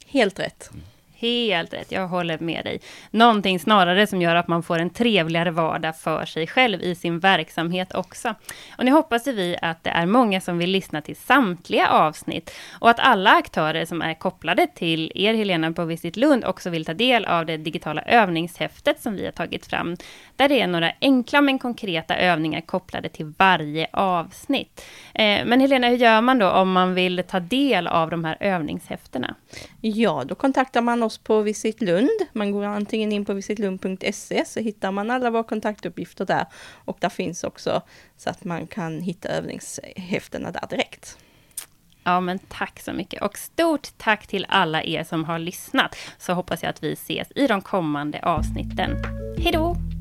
Helt 0.06 0.40
rätt. 0.40 0.70
Mm. 0.74 0.86
Helt 1.16 1.74
rätt, 1.74 1.92
jag 1.92 2.08
håller 2.08 2.40
med 2.40 2.66
dig. 2.66 2.80
Någonting 3.12 3.60
snarare 3.60 4.08
som 4.08 4.22
gör 4.22 4.36
att 4.36 4.48
man 4.48 4.64
får 4.64 4.80
en 4.80 4.90
trevligare 4.90 5.52
vardag 5.52 5.98
för 5.98 6.26
sig 6.26 6.48
själv 6.48 6.82
i 6.82 6.96
sin 6.96 7.20
verksamhet 7.20 7.96
också. 7.96 8.36
Och 8.78 8.86
nu 8.86 8.92
hoppas 8.92 9.28
vi 9.28 9.58
att 9.62 9.84
det 9.84 9.90
är 9.90 10.06
många 10.06 10.42
som 10.42 10.58
vill 10.58 10.70
lyssna 10.70 11.02
till 11.02 11.16
samtliga 11.16 11.90
avsnitt 11.90 12.52
och 12.80 12.90
att 12.90 13.00
alla 13.00 13.32
aktörer 13.32 13.86
som 13.86 14.02
är 14.02 14.14
kopplade 14.14 14.68
till 14.68 15.12
er 15.16 15.34
Helena 15.34 15.72
på 15.72 15.86
Visit 15.86 16.18
Lund 16.18 16.46
också 16.46 16.70
vill 16.70 16.86
ta 16.86 16.94
del 16.94 17.26
av 17.26 17.46
det 17.46 17.58
digitala 17.58 18.02
övningshäftet 18.02 19.02
som 19.02 19.16
vi 19.16 19.26
har 19.26 19.32
tagit 19.32 19.66
fram. 19.66 19.98
Där 20.36 20.50
det 20.50 20.62
är 20.62 20.68
några 20.68 20.92
enkla 21.02 21.42
men 21.42 21.60
konkreta 21.60 22.16
övningar 22.16 22.62
kopplade 22.62 23.10
till 23.10 23.34
varje 23.38 23.88
avsnitt. 23.94 24.86
Eh, 25.14 25.46
men 25.46 25.60
Helena, 25.60 25.88
hur 25.88 25.98
gör 25.98 26.22
man 26.22 26.40
då 26.40 26.50
om 26.50 26.72
man 26.72 26.94
vill 26.94 27.24
ta 27.28 27.40
del 27.40 27.88
av 27.88 28.10
de 28.10 28.26
här 28.26 28.38
övningshäftena? 28.40 29.36
Ja, 29.82 30.24
då 30.26 30.36
kontaktar 30.36 30.82
man 30.82 31.04
oss 31.04 31.13
oss 31.14 31.18
på 31.18 31.42
Visit 31.42 31.82
Lund. 31.82 32.10
Man 32.34 32.52
går 32.52 32.64
antingen 32.64 33.12
in 33.12 33.26
på 33.26 33.34
visitlund.se 33.34 34.46
så 34.46 34.60
hittar 34.60 34.92
man 34.92 35.12
alla 35.12 35.30
våra 35.30 35.44
kontaktuppgifter 35.44 36.26
där. 36.26 36.46
Och 36.86 36.98
där 37.00 37.10
finns 37.10 37.44
också 37.44 37.82
så 38.18 38.30
att 38.30 38.44
man 38.44 38.68
kan 38.68 39.02
hitta 39.02 39.30
övningshäftena 39.30 40.52
där 40.52 40.68
direkt. 40.70 41.18
Ja, 42.04 42.20
men 42.20 42.40
tack 42.40 42.80
så 42.80 42.94
mycket. 42.94 43.22
Och 43.22 43.38
stort 43.38 43.88
tack 43.98 44.28
till 44.28 44.46
alla 44.50 44.84
er 44.84 45.04
som 45.04 45.24
har 45.26 45.40
lyssnat. 45.40 45.96
Så 46.18 46.34
hoppas 46.34 46.64
jag 46.64 46.70
att 46.70 46.84
vi 46.84 46.94
ses 46.94 47.28
i 47.36 47.48
de 47.48 47.62
kommande 47.62 48.20
avsnitten. 48.20 48.98
Hej 49.38 49.52
då! 49.52 49.93